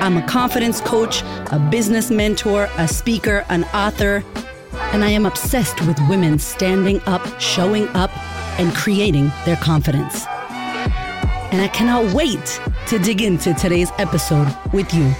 I'm 0.00 0.16
a 0.16 0.26
confidence 0.26 0.80
coach, 0.80 1.22
a 1.52 1.68
business 1.70 2.10
mentor, 2.10 2.70
a 2.78 2.88
speaker, 2.88 3.44
an 3.50 3.64
author, 3.74 4.24
and 4.92 5.04
I 5.04 5.10
am 5.10 5.26
obsessed 5.26 5.78
with 5.86 5.98
women 6.08 6.38
standing 6.38 7.02
up, 7.02 7.20
showing 7.38 7.86
up, 7.88 8.10
and 8.58 8.74
creating 8.74 9.30
their 9.44 9.56
confidence. 9.56 10.24
And 11.52 11.60
I 11.60 11.68
cannot 11.68 12.14
wait 12.14 12.60
to 12.86 12.98
dig 12.98 13.20
into 13.20 13.52
today's 13.52 13.90
episode 13.98 14.48
with 14.72 14.94
you. 14.94 15.12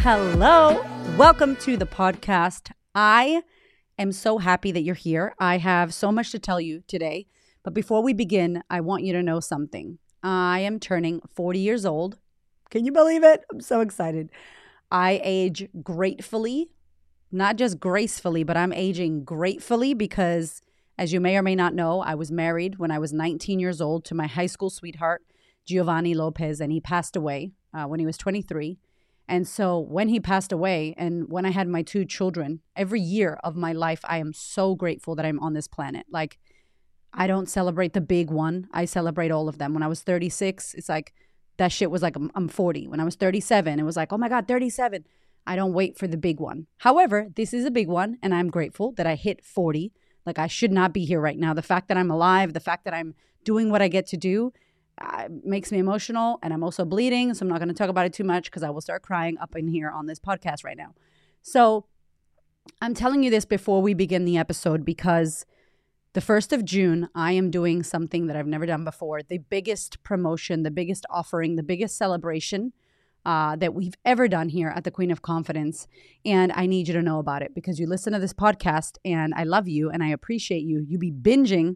Hello, 0.00 0.95
welcome 1.16 1.56
to 1.56 1.78
the 1.78 1.86
podcast. 1.86 2.72
I 2.94 3.42
am 3.98 4.12
so 4.12 4.36
happy 4.36 4.70
that 4.70 4.82
you're 4.82 4.94
here. 4.94 5.34
I 5.38 5.56
have 5.56 5.94
so 5.94 6.12
much 6.12 6.30
to 6.32 6.38
tell 6.38 6.60
you 6.60 6.82
today. 6.86 7.26
But 7.62 7.72
before 7.72 8.02
we 8.02 8.12
begin, 8.12 8.62
I 8.68 8.82
want 8.82 9.02
you 9.02 9.14
to 9.14 9.22
know 9.22 9.40
something. 9.40 9.98
I 10.22 10.58
am 10.58 10.78
turning 10.78 11.22
40 11.34 11.58
years 11.58 11.86
old. 11.86 12.18
Can 12.68 12.84
you 12.84 12.92
believe 12.92 13.24
it? 13.24 13.40
I'm 13.50 13.62
so 13.62 13.80
excited. 13.80 14.28
I 14.90 15.22
age 15.24 15.66
gratefully, 15.82 16.68
not 17.32 17.56
just 17.56 17.80
gracefully, 17.80 18.44
but 18.44 18.58
I'm 18.58 18.74
aging 18.74 19.24
gratefully 19.24 19.94
because, 19.94 20.60
as 20.98 21.14
you 21.14 21.20
may 21.20 21.38
or 21.38 21.42
may 21.42 21.54
not 21.54 21.72
know, 21.72 22.02
I 22.02 22.14
was 22.14 22.30
married 22.30 22.78
when 22.78 22.90
I 22.90 22.98
was 22.98 23.14
19 23.14 23.58
years 23.58 23.80
old 23.80 24.04
to 24.04 24.14
my 24.14 24.26
high 24.26 24.46
school 24.46 24.68
sweetheart, 24.68 25.22
Giovanni 25.64 26.12
Lopez, 26.12 26.60
and 26.60 26.70
he 26.70 26.80
passed 26.82 27.16
away 27.16 27.52
uh, 27.72 27.86
when 27.86 28.00
he 28.00 28.06
was 28.06 28.18
23. 28.18 28.76
And 29.28 29.46
so 29.46 29.78
when 29.78 30.08
he 30.08 30.20
passed 30.20 30.52
away 30.52 30.94
and 30.96 31.28
when 31.28 31.44
I 31.44 31.50
had 31.50 31.68
my 31.68 31.82
two 31.82 32.04
children, 32.04 32.60
every 32.76 33.00
year 33.00 33.38
of 33.42 33.56
my 33.56 33.72
life, 33.72 34.00
I 34.04 34.18
am 34.18 34.32
so 34.32 34.74
grateful 34.74 35.16
that 35.16 35.26
I'm 35.26 35.40
on 35.40 35.52
this 35.52 35.66
planet. 35.66 36.06
Like, 36.10 36.38
I 37.12 37.26
don't 37.26 37.48
celebrate 37.48 37.92
the 37.92 38.00
big 38.00 38.30
one, 38.30 38.68
I 38.72 38.84
celebrate 38.84 39.30
all 39.30 39.48
of 39.48 39.58
them. 39.58 39.74
When 39.74 39.82
I 39.82 39.88
was 39.88 40.02
36, 40.02 40.74
it's 40.74 40.88
like 40.88 41.14
that 41.56 41.72
shit 41.72 41.90
was 41.90 42.02
like, 42.02 42.16
I'm 42.34 42.48
40. 42.48 42.88
When 42.88 43.00
I 43.00 43.04
was 43.04 43.16
37, 43.16 43.80
it 43.80 43.82
was 43.82 43.96
like, 43.96 44.12
oh 44.12 44.18
my 44.18 44.28
God, 44.28 44.46
37. 44.46 45.04
I 45.46 45.56
don't 45.56 45.72
wait 45.72 45.96
for 45.96 46.06
the 46.06 46.16
big 46.16 46.40
one. 46.40 46.66
However, 46.78 47.28
this 47.34 47.54
is 47.54 47.64
a 47.64 47.70
big 47.70 47.88
one, 47.88 48.18
and 48.22 48.34
I'm 48.34 48.50
grateful 48.50 48.92
that 48.92 49.06
I 49.06 49.14
hit 49.14 49.44
40. 49.44 49.92
Like, 50.26 50.38
I 50.38 50.48
should 50.48 50.72
not 50.72 50.92
be 50.92 51.04
here 51.04 51.20
right 51.20 51.38
now. 51.38 51.54
The 51.54 51.62
fact 51.62 51.88
that 51.88 51.96
I'm 51.96 52.10
alive, 52.10 52.52
the 52.52 52.60
fact 52.60 52.84
that 52.84 52.94
I'm 52.94 53.14
doing 53.44 53.70
what 53.70 53.80
I 53.80 53.88
get 53.88 54.06
to 54.08 54.16
do, 54.16 54.52
uh, 55.00 55.28
makes 55.44 55.70
me 55.70 55.78
emotional 55.78 56.38
and 56.42 56.52
I'm 56.52 56.62
also 56.62 56.84
bleeding. 56.84 57.34
So 57.34 57.44
I'm 57.44 57.48
not 57.48 57.58
going 57.58 57.68
to 57.68 57.74
talk 57.74 57.90
about 57.90 58.06
it 58.06 58.12
too 58.12 58.24
much 58.24 58.44
because 58.46 58.62
I 58.62 58.70
will 58.70 58.80
start 58.80 59.02
crying 59.02 59.36
up 59.38 59.54
in 59.56 59.68
here 59.68 59.90
on 59.90 60.06
this 60.06 60.18
podcast 60.18 60.64
right 60.64 60.76
now. 60.76 60.94
So 61.42 61.86
I'm 62.80 62.94
telling 62.94 63.22
you 63.22 63.30
this 63.30 63.44
before 63.44 63.82
we 63.82 63.94
begin 63.94 64.24
the 64.24 64.38
episode 64.38 64.84
because 64.84 65.44
the 66.14 66.20
1st 66.20 66.52
of 66.52 66.64
June, 66.64 67.08
I 67.14 67.32
am 67.32 67.50
doing 67.50 67.82
something 67.82 68.26
that 68.26 68.36
I've 68.36 68.46
never 68.46 68.64
done 68.64 68.84
before 68.84 69.22
the 69.22 69.38
biggest 69.38 70.02
promotion, 70.02 70.62
the 70.62 70.70
biggest 70.70 71.04
offering, 71.10 71.56
the 71.56 71.62
biggest 71.62 71.96
celebration. 71.96 72.72
Uh, 73.24 73.56
that 73.56 73.74
we've 73.74 73.96
ever 74.04 74.28
done 74.28 74.48
here 74.48 74.68
at 74.68 74.84
the 74.84 74.90
Queen 74.92 75.10
of 75.10 75.20
Confidence. 75.20 75.88
And 76.24 76.52
I 76.52 76.66
need 76.66 76.86
you 76.86 76.94
to 76.94 77.02
know 77.02 77.18
about 77.18 77.42
it 77.42 77.56
because 77.56 77.80
you 77.80 77.88
listen 77.88 78.12
to 78.12 78.20
this 78.20 78.32
podcast 78.32 78.98
and 79.04 79.34
I 79.34 79.42
love 79.42 79.66
you 79.66 79.90
and 79.90 80.00
I 80.00 80.10
appreciate 80.10 80.62
you. 80.62 80.86
You 80.86 80.96
be 80.96 81.10
binging 81.10 81.74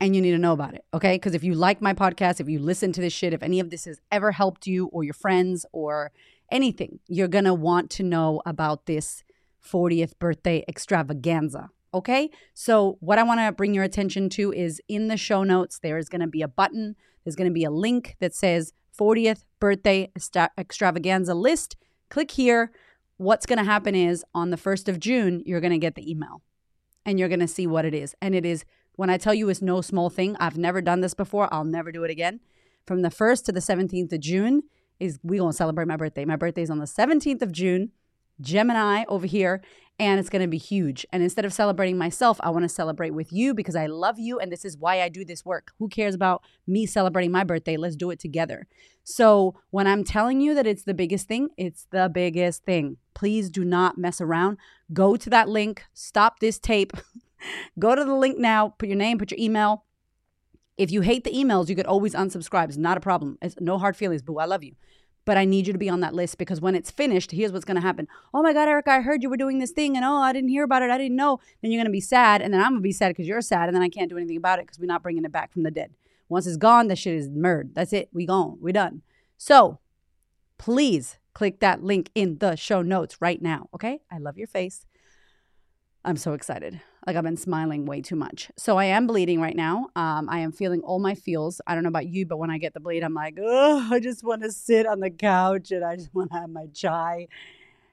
and 0.00 0.16
you 0.16 0.22
need 0.22 0.30
to 0.32 0.38
know 0.38 0.52
about 0.52 0.74
it. 0.74 0.84
Okay. 0.94 1.14
Because 1.14 1.34
if 1.34 1.44
you 1.44 1.54
like 1.54 1.82
my 1.82 1.92
podcast, 1.92 2.40
if 2.40 2.48
you 2.48 2.58
listen 2.58 2.92
to 2.92 3.00
this 3.00 3.12
shit, 3.12 3.32
if 3.32 3.42
any 3.42 3.60
of 3.60 3.70
this 3.70 3.84
has 3.84 4.00
ever 4.10 4.32
helped 4.32 4.66
you 4.66 4.86
or 4.86 5.04
your 5.04 5.14
friends 5.14 5.66
or 5.72 6.10
anything, 6.50 6.98
you're 7.06 7.28
to 7.44 7.54
want 7.54 7.90
to 7.90 8.02
know 8.02 8.40
about 8.46 8.86
this 8.86 9.22
40th 9.64 10.18
birthday 10.18 10.64
extravaganza. 10.66 11.70
Okay. 11.92 12.30
So, 12.54 12.96
what 13.00 13.18
I 13.18 13.24
want 13.24 13.40
to 13.40 13.52
bring 13.52 13.74
your 13.74 13.84
attention 13.84 14.28
to 14.30 14.52
is 14.52 14.80
in 14.88 15.08
the 15.08 15.16
show 15.16 15.42
notes, 15.42 15.78
there 15.78 15.98
is 15.98 16.08
to 16.20 16.28
be 16.28 16.42
a 16.42 16.48
button, 16.48 16.96
there's 17.24 17.36
to 17.50 17.54
be 17.54 17.64
a 17.64 17.70
link 17.70 18.16
that 18.20 18.34
says 18.34 18.72
40th 18.98 19.44
birthday 19.58 20.10
extravaganza 20.56 21.34
list. 21.34 21.76
Click 22.08 22.30
here. 22.30 22.72
What's 23.16 23.44
to 23.58 23.64
happen 23.64 23.94
is 23.94 24.24
on 24.34 24.50
the 24.50 24.56
1st 24.56 24.88
of 24.88 24.98
June, 24.98 25.42
you're 25.44 25.60
to 25.72 25.78
get 25.78 25.94
the 25.94 26.10
email 26.10 26.42
and 27.04 27.18
you're 27.18 27.28
to 27.40 27.48
see 27.48 27.66
what 27.66 27.84
it 27.84 27.92
is. 27.92 28.14
And 28.22 28.34
it 28.34 28.46
is 28.46 28.64
when 28.96 29.10
I 29.10 29.16
tell 29.16 29.34
you 29.34 29.48
it's 29.48 29.62
no 29.62 29.80
small 29.80 30.10
thing, 30.10 30.36
I've 30.38 30.58
never 30.58 30.80
done 30.80 31.00
this 31.00 31.14
before. 31.14 31.52
I'll 31.52 31.64
never 31.64 31.90
do 31.92 32.04
it 32.04 32.10
again. 32.10 32.40
From 32.86 33.02
the 33.02 33.08
1st 33.08 33.44
to 33.46 33.52
the 33.52 33.60
17th 33.60 34.12
of 34.12 34.20
June 34.20 34.62
is 34.98 35.18
we 35.22 35.38
going 35.38 35.52
to 35.52 35.56
celebrate 35.56 35.88
my 35.88 35.96
birthday. 35.96 36.24
My 36.24 36.36
birthday 36.36 36.62
is 36.62 36.70
on 36.70 36.78
the 36.78 36.86
17th 36.86 37.42
of 37.42 37.52
June. 37.52 37.92
Gemini 38.40 39.04
over 39.08 39.26
here, 39.26 39.60
and 39.98 40.18
it's 40.18 40.30
going 40.30 40.42
to 40.42 40.48
be 40.48 40.58
huge. 40.58 41.06
And 41.12 41.22
instead 41.22 41.44
of 41.44 41.52
celebrating 41.52 41.98
myself, 41.98 42.40
I 42.42 42.50
want 42.50 42.62
to 42.62 42.68
celebrate 42.68 43.10
with 43.10 43.32
you 43.32 43.52
because 43.54 43.76
I 43.76 43.86
love 43.86 44.18
you 44.18 44.38
and 44.38 44.50
this 44.50 44.64
is 44.64 44.78
why 44.78 45.02
I 45.02 45.08
do 45.08 45.24
this 45.24 45.44
work. 45.44 45.72
Who 45.78 45.88
cares 45.88 46.14
about 46.14 46.42
me 46.66 46.86
celebrating 46.86 47.30
my 47.30 47.44
birthday? 47.44 47.76
Let's 47.76 47.96
do 47.96 48.10
it 48.10 48.18
together. 48.18 48.66
So, 49.04 49.56
when 49.70 49.86
I'm 49.86 50.04
telling 50.04 50.40
you 50.40 50.54
that 50.54 50.66
it's 50.66 50.84
the 50.84 50.94
biggest 50.94 51.26
thing, 51.26 51.48
it's 51.56 51.86
the 51.90 52.10
biggest 52.12 52.64
thing. 52.64 52.96
Please 53.14 53.50
do 53.50 53.64
not 53.64 53.98
mess 53.98 54.20
around. 54.20 54.58
Go 54.92 55.16
to 55.16 55.30
that 55.30 55.48
link, 55.48 55.84
stop 55.92 56.40
this 56.40 56.58
tape. 56.58 56.92
Go 57.78 57.94
to 57.94 58.04
the 58.04 58.14
link 58.14 58.38
now, 58.38 58.74
put 58.78 58.88
your 58.88 58.96
name, 58.96 59.18
put 59.18 59.30
your 59.30 59.40
email. 59.40 59.84
If 60.76 60.90
you 60.90 61.02
hate 61.02 61.24
the 61.24 61.32
emails, 61.32 61.68
you 61.68 61.76
could 61.76 61.86
always 61.86 62.14
unsubscribe. 62.14 62.68
It's 62.68 62.76
not 62.76 62.96
a 62.96 63.00
problem. 63.00 63.38
It's 63.42 63.56
no 63.60 63.78
hard 63.78 63.96
feelings, 63.96 64.22
boo. 64.22 64.38
I 64.38 64.46
love 64.46 64.64
you. 64.64 64.74
But 65.26 65.36
I 65.36 65.44
need 65.44 65.66
you 65.66 65.72
to 65.72 65.78
be 65.78 65.90
on 65.90 66.00
that 66.00 66.14
list 66.14 66.38
because 66.38 66.60
when 66.60 66.74
it's 66.74 66.90
finished, 66.90 67.30
here's 67.30 67.52
what's 67.52 67.66
going 67.66 67.74
to 67.74 67.82
happen. 67.82 68.08
Oh 68.32 68.42
my 68.42 68.52
God, 68.52 68.68
Erica, 68.68 68.90
I 68.90 69.00
heard 69.00 69.22
you 69.22 69.28
were 69.28 69.36
doing 69.36 69.58
this 69.58 69.70
thing 69.70 69.94
and 69.96 70.04
oh, 70.04 70.16
I 70.16 70.32
didn't 70.32 70.48
hear 70.48 70.64
about 70.64 70.82
it. 70.82 70.90
I 70.90 70.96
didn't 70.96 71.16
know. 71.16 71.38
Then 71.60 71.70
you're 71.70 71.78
going 71.78 71.84
to 71.86 71.92
be 71.92 72.00
sad. 72.00 72.40
And 72.40 72.52
then 72.52 72.60
I'm 72.60 72.70
going 72.70 72.80
to 72.80 72.82
be 72.82 72.92
sad 72.92 73.10
because 73.10 73.26
you're 73.26 73.42
sad. 73.42 73.68
And 73.68 73.74
then 73.74 73.82
I 73.82 73.90
can't 73.90 74.08
do 74.08 74.16
anything 74.16 74.38
about 74.38 74.58
it 74.58 74.62
because 74.62 74.78
we're 74.78 74.86
not 74.86 75.02
bringing 75.02 75.24
it 75.24 75.32
back 75.32 75.52
from 75.52 75.62
the 75.62 75.70
dead. 75.70 75.92
Once 76.30 76.46
it's 76.46 76.56
gone, 76.56 76.88
that 76.88 76.96
shit 76.96 77.14
is 77.14 77.28
murdered. 77.28 77.74
That's 77.74 77.92
it. 77.92 78.08
We 78.12 78.24
gone. 78.24 78.56
We 78.60 78.72
done. 78.72 79.02
So 79.36 79.78
please 80.56 81.18
click 81.34 81.60
that 81.60 81.84
link 81.84 82.10
in 82.14 82.38
the 82.38 82.56
show 82.56 82.80
notes 82.80 83.20
right 83.20 83.42
now. 83.42 83.68
Okay. 83.74 84.00
I 84.10 84.18
love 84.18 84.38
your 84.38 84.46
face. 84.46 84.86
I'm 86.04 86.16
so 86.16 86.32
excited. 86.32 86.80
Like 87.06 87.16
I've 87.16 87.24
been 87.24 87.36
smiling 87.36 87.86
way 87.86 88.02
too 88.02 88.16
much. 88.16 88.50
So 88.56 88.76
I 88.76 88.84
am 88.86 89.06
bleeding 89.06 89.40
right 89.40 89.56
now. 89.56 89.88
Um, 89.96 90.28
I 90.28 90.40
am 90.40 90.52
feeling 90.52 90.80
all 90.82 90.98
my 90.98 91.14
feels. 91.14 91.60
I 91.66 91.74
don't 91.74 91.82
know 91.82 91.88
about 91.88 92.08
you, 92.08 92.26
but 92.26 92.38
when 92.38 92.50
I 92.50 92.58
get 92.58 92.74
the 92.74 92.80
bleed, 92.80 93.02
I'm 93.02 93.14
like, 93.14 93.38
oh, 93.40 93.88
I 93.90 94.00
just 94.00 94.22
want 94.22 94.42
to 94.42 94.52
sit 94.52 94.86
on 94.86 95.00
the 95.00 95.10
couch 95.10 95.70
and 95.70 95.84
I 95.84 95.96
just 95.96 96.14
want 96.14 96.30
to 96.32 96.38
have 96.38 96.50
my 96.50 96.66
chai. 96.74 97.28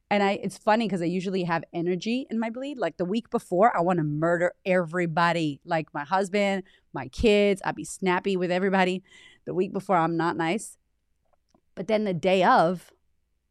And 0.09 0.23
I, 0.23 0.40
it's 0.44 0.57
funny 0.57 0.85
because 0.88 1.01
I 1.01 1.06
usually 1.06 1.44
have 1.44 1.63
energy 1.73 2.28
in 2.29 2.40
my 2.40 2.50
bleed. 2.50 2.78
Like 2.78 2.97
the 2.97 3.06
week 3.06 3.29
before, 3.29 3.75
I 3.75 3.81
want 3.81 3.97
to 3.97 4.03
murder 4.03 4.53
everybody, 4.66 5.59
like 5.66 5.94
my 5.94 6.03
husband, 6.03 6.63
my 6.94 7.07
kids. 7.09 7.62
I'd 7.66 7.75
be 7.75 7.84
snappy 7.84 8.38
with 8.38 8.51
everybody. 8.51 9.03
The 9.46 9.53
week 9.53 9.73
before, 9.73 9.97
I'm 9.97 10.17
not 10.17 10.38
nice. 10.38 10.78
But 11.75 11.88
then 11.88 12.06
the 12.06 12.13
day 12.13 12.44
of, 12.44 12.91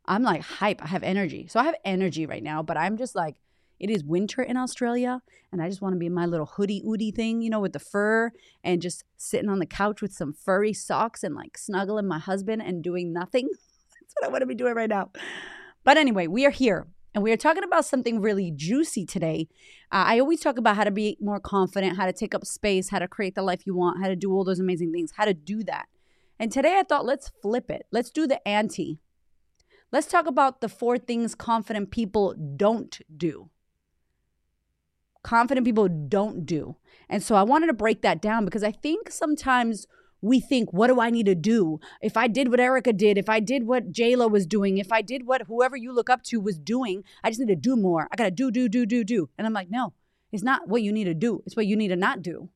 I'm 0.06 0.22
like 0.22 0.42
hype. 0.42 0.82
I 0.82 0.88
have 0.88 1.02
energy. 1.02 1.46
So 1.46 1.60
I 1.60 1.64
have 1.64 1.74
energy 1.84 2.26
right 2.26 2.42
now, 2.42 2.62
but 2.62 2.76
I'm 2.76 2.96
just 2.96 3.14
like 3.14 3.36
it 3.78 3.90
is 3.90 4.02
winter 4.02 4.42
in 4.42 4.56
Australia, 4.56 5.20
and 5.52 5.62
I 5.62 5.68
just 5.68 5.82
want 5.82 5.94
to 5.94 5.98
be 5.98 6.06
in 6.06 6.14
my 6.14 6.26
little 6.26 6.46
hoodie 6.46 6.82
oodie 6.86 7.14
thing, 7.14 7.42
you 7.42 7.50
know, 7.50 7.60
with 7.60 7.72
the 7.72 7.78
fur 7.78 8.32
and 8.64 8.80
just 8.80 9.04
sitting 9.16 9.50
on 9.50 9.58
the 9.58 9.66
couch 9.66 10.00
with 10.00 10.12
some 10.12 10.32
furry 10.32 10.72
socks 10.72 11.22
and 11.22 11.34
like 11.34 11.58
snuggling 11.58 12.08
my 12.08 12.18
husband 12.18 12.62
and 12.62 12.82
doing 12.82 13.12
nothing. 13.12 13.48
That's 14.00 14.14
what 14.14 14.26
I 14.26 14.30
want 14.30 14.42
to 14.42 14.46
be 14.46 14.54
doing 14.54 14.74
right 14.74 14.88
now. 14.88 15.10
But 15.84 15.98
anyway, 15.98 16.26
we 16.26 16.46
are 16.46 16.50
here 16.50 16.86
and 17.14 17.22
we 17.22 17.32
are 17.32 17.36
talking 17.36 17.64
about 17.64 17.84
something 17.84 18.20
really 18.20 18.50
juicy 18.50 19.04
today. 19.04 19.48
Uh, 19.92 20.04
I 20.06 20.20
always 20.20 20.40
talk 20.40 20.58
about 20.58 20.76
how 20.76 20.84
to 20.84 20.90
be 20.90 21.18
more 21.20 21.40
confident, 21.40 21.96
how 21.96 22.06
to 22.06 22.12
take 22.12 22.34
up 22.34 22.44
space, 22.46 22.88
how 22.90 22.98
to 22.98 23.08
create 23.08 23.34
the 23.34 23.42
life 23.42 23.66
you 23.66 23.76
want, 23.76 24.02
how 24.02 24.08
to 24.08 24.16
do 24.16 24.32
all 24.32 24.44
those 24.44 24.60
amazing 24.60 24.92
things, 24.92 25.12
how 25.16 25.26
to 25.26 25.34
do 25.34 25.62
that. 25.64 25.86
And 26.38 26.50
today 26.50 26.78
I 26.78 26.82
thought, 26.82 27.06
let's 27.06 27.30
flip 27.42 27.70
it. 27.70 27.86
Let's 27.90 28.10
do 28.10 28.26
the 28.26 28.46
ante. 28.46 29.00
Let's 29.92 30.06
talk 30.06 30.26
about 30.26 30.60
the 30.60 30.68
four 30.68 30.98
things 30.98 31.34
confident 31.34 31.90
people 31.90 32.34
don't 32.56 32.98
do 33.16 33.50
confident 35.26 35.66
people 35.66 35.88
don't 35.88 36.46
do. 36.46 36.76
And 37.08 37.20
so 37.20 37.34
I 37.34 37.42
wanted 37.42 37.66
to 37.66 37.72
break 37.72 38.02
that 38.02 38.22
down 38.22 38.44
because 38.44 38.62
I 38.62 38.70
think 38.70 39.10
sometimes 39.10 39.86
we 40.22 40.38
think, 40.38 40.72
what 40.72 40.86
do 40.86 41.00
I 41.00 41.10
need 41.10 41.26
to 41.26 41.34
do? 41.34 41.80
If 42.00 42.16
I 42.16 42.28
did 42.28 42.48
what 42.48 42.60
Erica 42.60 42.92
did, 42.92 43.18
if 43.18 43.28
I 43.28 43.40
did 43.40 43.66
what 43.66 43.92
JLo 43.92 44.30
was 44.30 44.46
doing, 44.46 44.78
if 44.78 44.92
I 44.92 45.02
did 45.02 45.26
what 45.26 45.42
whoever 45.42 45.76
you 45.76 45.92
look 45.92 46.08
up 46.08 46.22
to 46.24 46.40
was 46.40 46.58
doing, 46.58 47.02
I 47.24 47.30
just 47.30 47.40
need 47.40 47.48
to 47.48 47.56
do 47.56 47.74
more. 47.76 48.08
I 48.12 48.16
gotta 48.16 48.30
do, 48.30 48.52
do, 48.52 48.68
do, 48.68 48.86
do, 48.86 49.02
do. 49.02 49.28
And 49.36 49.46
I'm 49.46 49.52
like, 49.52 49.68
no, 49.68 49.94
It's 50.30 50.44
not 50.44 50.68
what 50.68 50.82
you 50.82 50.92
need 50.92 51.04
to 51.04 51.14
do, 51.14 51.42
it's 51.44 51.56
what 51.56 51.66
you 51.66 51.76
need 51.76 51.88
to 51.88 51.96
not 51.96 52.22
do. 52.22 52.48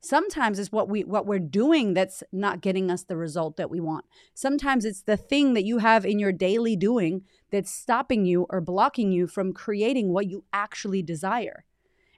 Sometimes 0.00 0.60
it's 0.60 0.72
what 0.72 0.88
we 0.88 1.02
what 1.02 1.26
we're 1.26 1.38
doing 1.62 1.94
that's 1.94 2.22
not 2.32 2.60
getting 2.60 2.88
us 2.90 3.02
the 3.02 3.16
result 3.16 3.56
that 3.56 3.70
we 3.70 3.80
want. 3.80 4.04
Sometimes 4.34 4.84
it's 4.84 5.02
the 5.02 5.16
thing 5.16 5.54
that 5.54 5.64
you 5.64 5.78
have 5.78 6.04
in 6.04 6.20
your 6.20 6.32
daily 6.32 6.76
doing 6.76 7.22
that's 7.50 7.72
stopping 7.72 8.24
you 8.24 8.46
or 8.48 8.60
blocking 8.60 9.10
you 9.10 9.26
from 9.26 9.52
creating 9.52 10.12
what 10.12 10.28
you 10.28 10.44
actually 10.52 11.02
desire. 11.02 11.64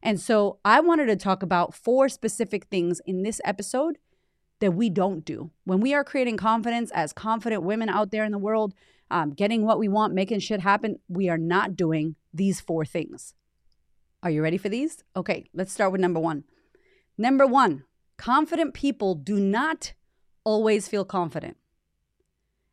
And 0.05 0.21
so 0.21 0.59
I 0.67 0.81
wanted 0.81 1.06
to 1.06 1.17
talk 1.17 1.43
about 1.43 1.75
four 1.75 2.11
specific 2.11 2.67
things 2.67 3.01
in 3.06 3.23
this 3.23 3.41
episode 3.43 3.97
that 4.61 4.73
we 4.73 4.91
don't 4.91 5.25
do. 5.25 5.51
When 5.65 5.81
we 5.81 5.95
are 5.95 6.05
creating 6.05 6.37
confidence 6.37 6.91
as 6.93 7.15
confident 7.15 7.62
women 7.62 7.89
out 7.89 8.11
there 8.11 8.25
in 8.25 8.31
the 8.31 8.39
world, 8.39 8.75
um, 9.11 9.31
getting 9.31 9.65
what 9.65 9.79
we 9.79 9.89
want, 9.89 10.12
making 10.12 10.41
shit 10.41 10.61
happen, 10.61 10.99
we 11.09 11.31
are 11.31 11.39
not 11.39 11.75
doing 11.75 12.17
these 12.35 12.61
four 12.61 12.85
things. 12.85 13.33
Are 14.23 14.31
you 14.31 14.43
ready 14.43 14.59
for 14.59 14.69
these? 14.69 15.03
Okay, 15.17 15.49
let's 15.55 15.73
start 15.73 15.91
with 15.91 16.03
number 16.03 16.21
one. 16.21 16.45
Number 17.17 17.47
one, 17.47 17.85
confident 18.19 18.75
people 18.75 19.15
do 19.15 19.41
not 19.41 19.95
always 20.45 20.87
feel 20.87 21.05
confident. 21.05 21.56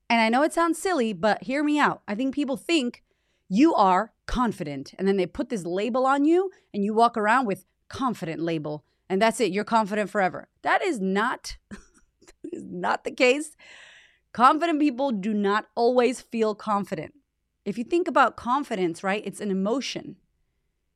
And 0.09 0.19
I 0.19 0.27
know 0.27 0.43
it 0.43 0.51
sounds 0.51 0.77
silly, 0.77 1.13
but 1.13 1.43
hear 1.43 1.63
me 1.63 1.79
out. 1.79 2.01
I 2.07 2.15
think 2.15 2.35
people 2.35 2.57
think 2.57 3.03
you 3.47 3.73
are 3.73 4.11
confident, 4.31 4.93
and 4.97 5.05
then 5.05 5.17
they 5.17 5.25
put 5.25 5.49
this 5.49 5.65
label 5.65 6.05
on 6.05 6.23
you, 6.23 6.51
and 6.73 6.85
you 6.85 6.93
walk 6.93 7.17
around 7.17 7.45
with 7.45 7.65
confident 7.89 8.41
label, 8.41 8.85
and 9.09 9.21
that's 9.21 9.41
it. 9.41 9.51
You're 9.51 9.65
confident 9.65 10.09
forever. 10.09 10.47
That 10.61 10.81
is 10.81 11.01
not, 11.01 11.57
is 12.53 12.63
not 12.63 13.03
the 13.03 13.11
case. 13.11 13.57
Confident 14.31 14.79
people 14.79 15.11
do 15.11 15.33
not 15.33 15.65
always 15.75 16.21
feel 16.21 16.55
confident. 16.55 17.13
If 17.65 17.77
you 17.77 17.83
think 17.83 18.07
about 18.07 18.37
confidence, 18.37 19.03
right, 19.03 19.21
it's 19.25 19.41
an 19.41 19.51
emotion. 19.51 20.15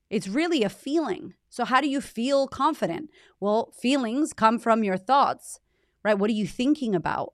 It's 0.09 0.29
really 0.29 0.63
a 0.63 0.69
feeling. 0.69 1.33
So, 1.49 1.65
how 1.65 1.81
do 1.81 1.89
you 1.89 1.99
feel 1.99 2.47
confident? 2.47 3.09
Well, 3.41 3.73
feelings 3.77 4.31
come 4.31 4.59
from 4.59 4.81
your 4.81 4.97
thoughts, 4.97 5.59
right? 6.05 6.17
What 6.17 6.29
are 6.29 6.39
you 6.41 6.47
thinking 6.47 6.95
about? 6.95 7.33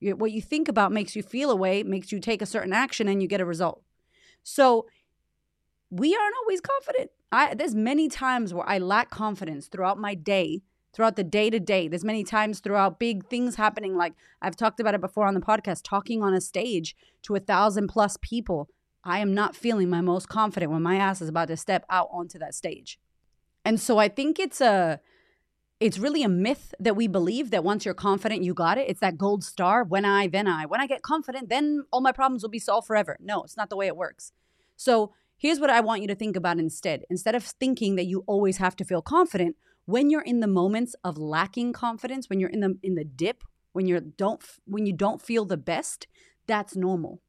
What 0.00 0.30
you 0.30 0.40
think 0.40 0.68
about 0.68 0.92
makes 0.92 1.16
you 1.16 1.24
feel 1.24 1.50
a 1.50 1.56
way, 1.56 1.82
makes 1.82 2.12
you 2.12 2.20
take 2.20 2.40
a 2.40 2.46
certain 2.46 2.72
action, 2.72 3.08
and 3.08 3.20
you 3.20 3.26
get 3.26 3.40
a 3.40 3.44
result. 3.44 3.82
So, 4.44 4.86
we 5.94 6.12
aren't 6.14 6.34
always 6.42 6.60
confident. 6.60 7.10
I, 7.30 7.54
there's 7.54 7.74
many 7.74 8.08
times 8.08 8.52
where 8.52 8.68
I 8.68 8.78
lack 8.78 9.10
confidence 9.10 9.68
throughout 9.68 9.96
my 9.96 10.14
day, 10.16 10.62
throughout 10.92 11.14
the 11.14 11.22
day 11.22 11.50
to 11.50 11.60
day. 11.60 11.86
There's 11.86 12.04
many 12.04 12.24
times 12.24 12.58
throughout 12.58 12.98
big 12.98 13.28
things 13.28 13.54
happening. 13.54 13.96
Like 13.96 14.14
I've 14.42 14.56
talked 14.56 14.80
about 14.80 14.94
it 14.94 15.00
before 15.00 15.26
on 15.26 15.34
the 15.34 15.40
podcast, 15.40 15.82
talking 15.84 16.20
on 16.20 16.34
a 16.34 16.40
stage 16.40 16.96
to 17.22 17.36
a 17.36 17.40
thousand 17.40 17.88
plus 17.88 18.16
people. 18.20 18.68
I 19.04 19.20
am 19.20 19.34
not 19.34 19.54
feeling 19.54 19.88
my 19.88 20.00
most 20.00 20.28
confident 20.28 20.72
when 20.72 20.82
my 20.82 20.96
ass 20.96 21.22
is 21.22 21.28
about 21.28 21.46
to 21.48 21.56
step 21.56 21.84
out 21.88 22.08
onto 22.10 22.40
that 22.40 22.54
stage. 22.56 22.98
And 23.64 23.78
so 23.78 23.98
I 23.98 24.08
think 24.08 24.40
it's 24.40 24.60
a 24.60 25.00
it's 25.78 25.98
really 25.98 26.24
a 26.24 26.28
myth 26.28 26.74
that 26.80 26.96
we 26.96 27.06
believe 27.06 27.50
that 27.50 27.62
once 27.62 27.84
you're 27.84 27.94
confident 27.94 28.42
you 28.42 28.54
got 28.54 28.78
it. 28.78 28.88
It's 28.88 29.00
that 29.00 29.16
gold 29.16 29.44
star, 29.44 29.84
when 29.84 30.04
I 30.04 30.26
then 30.26 30.48
I. 30.48 30.66
When 30.66 30.80
I 30.80 30.88
get 30.88 31.02
confident, 31.02 31.50
then 31.50 31.84
all 31.92 32.00
my 32.00 32.12
problems 32.12 32.42
will 32.42 32.50
be 32.50 32.58
solved 32.58 32.86
forever. 32.86 33.16
No, 33.20 33.44
it's 33.44 33.56
not 33.56 33.70
the 33.70 33.76
way 33.76 33.86
it 33.86 33.96
works. 33.96 34.32
So, 34.76 35.12
here's 35.38 35.60
what 35.60 35.70
I 35.70 35.80
want 35.80 36.02
you 36.02 36.08
to 36.08 36.14
think 36.14 36.36
about 36.36 36.58
instead. 36.58 37.04
Instead 37.10 37.34
of 37.34 37.44
thinking 37.44 37.96
that 37.96 38.06
you 38.06 38.24
always 38.26 38.58
have 38.58 38.76
to 38.76 38.84
feel 38.84 39.02
confident, 39.02 39.56
when 39.86 40.10
you're 40.10 40.22
in 40.22 40.40
the 40.40 40.46
moments 40.46 40.94
of 41.04 41.18
lacking 41.18 41.72
confidence, 41.72 42.28
when 42.28 42.40
you're 42.40 42.50
in 42.50 42.60
the 42.60 42.78
in 42.82 42.94
the 42.94 43.04
dip, 43.04 43.44
when 43.72 43.86
you're 43.86 44.00
don't 44.00 44.42
when 44.64 44.86
you 44.86 44.92
don't 44.92 45.20
feel 45.20 45.44
the 45.44 45.56
best, 45.56 46.06
that's 46.46 46.76
normal. 46.76 47.20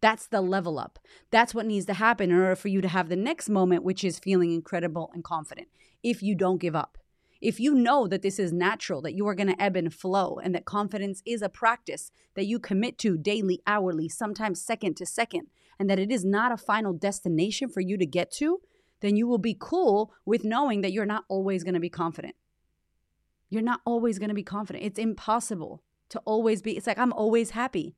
That's 0.00 0.26
the 0.26 0.40
level 0.40 0.78
up. 0.78 0.98
That's 1.30 1.54
what 1.54 1.64
needs 1.64 1.86
to 1.86 1.94
happen 1.94 2.30
in 2.30 2.36
order 2.36 2.56
for 2.56 2.68
you 2.68 2.80
to 2.80 2.88
have 2.88 3.08
the 3.08 3.16
next 3.16 3.48
moment, 3.48 3.84
which 3.84 4.02
is 4.02 4.18
feeling 4.18 4.52
incredible 4.52 5.10
and 5.14 5.22
confident. 5.22 5.68
If 6.02 6.22
you 6.22 6.34
don't 6.34 6.60
give 6.60 6.74
up, 6.74 6.98
if 7.40 7.60
you 7.60 7.74
know 7.74 8.06
that 8.08 8.22
this 8.22 8.38
is 8.38 8.52
natural, 8.52 9.00
that 9.02 9.14
you 9.14 9.26
are 9.26 9.34
going 9.34 9.48
to 9.48 9.62
ebb 9.62 9.76
and 9.76 9.92
flow, 9.92 10.38
and 10.42 10.54
that 10.54 10.64
confidence 10.64 11.22
is 11.24 11.42
a 11.42 11.48
practice 11.48 12.10
that 12.34 12.46
you 12.46 12.58
commit 12.58 12.98
to 12.98 13.16
daily, 13.16 13.60
hourly, 13.66 14.08
sometimes 14.08 14.60
second 14.60 14.96
to 14.96 15.06
second, 15.06 15.48
and 15.82 15.90
that 15.90 15.98
it 15.98 16.12
is 16.12 16.24
not 16.24 16.52
a 16.52 16.56
final 16.56 16.92
destination 16.92 17.68
for 17.68 17.80
you 17.80 17.98
to 17.98 18.06
get 18.06 18.30
to, 18.30 18.60
then 19.00 19.16
you 19.16 19.26
will 19.26 19.36
be 19.36 19.56
cool 19.58 20.12
with 20.24 20.44
knowing 20.44 20.80
that 20.82 20.92
you're 20.92 21.04
not 21.04 21.24
always 21.28 21.64
going 21.64 21.74
to 21.74 21.80
be 21.80 21.88
confident. 21.88 22.36
You're 23.50 23.62
not 23.62 23.80
always 23.84 24.20
going 24.20 24.28
to 24.28 24.34
be 24.34 24.44
confident. 24.44 24.84
It's 24.84 24.98
impossible 25.00 25.82
to 26.10 26.20
always 26.20 26.62
be. 26.62 26.76
It's 26.76 26.86
like, 26.86 27.00
I'm 27.00 27.12
always 27.12 27.50
happy. 27.50 27.96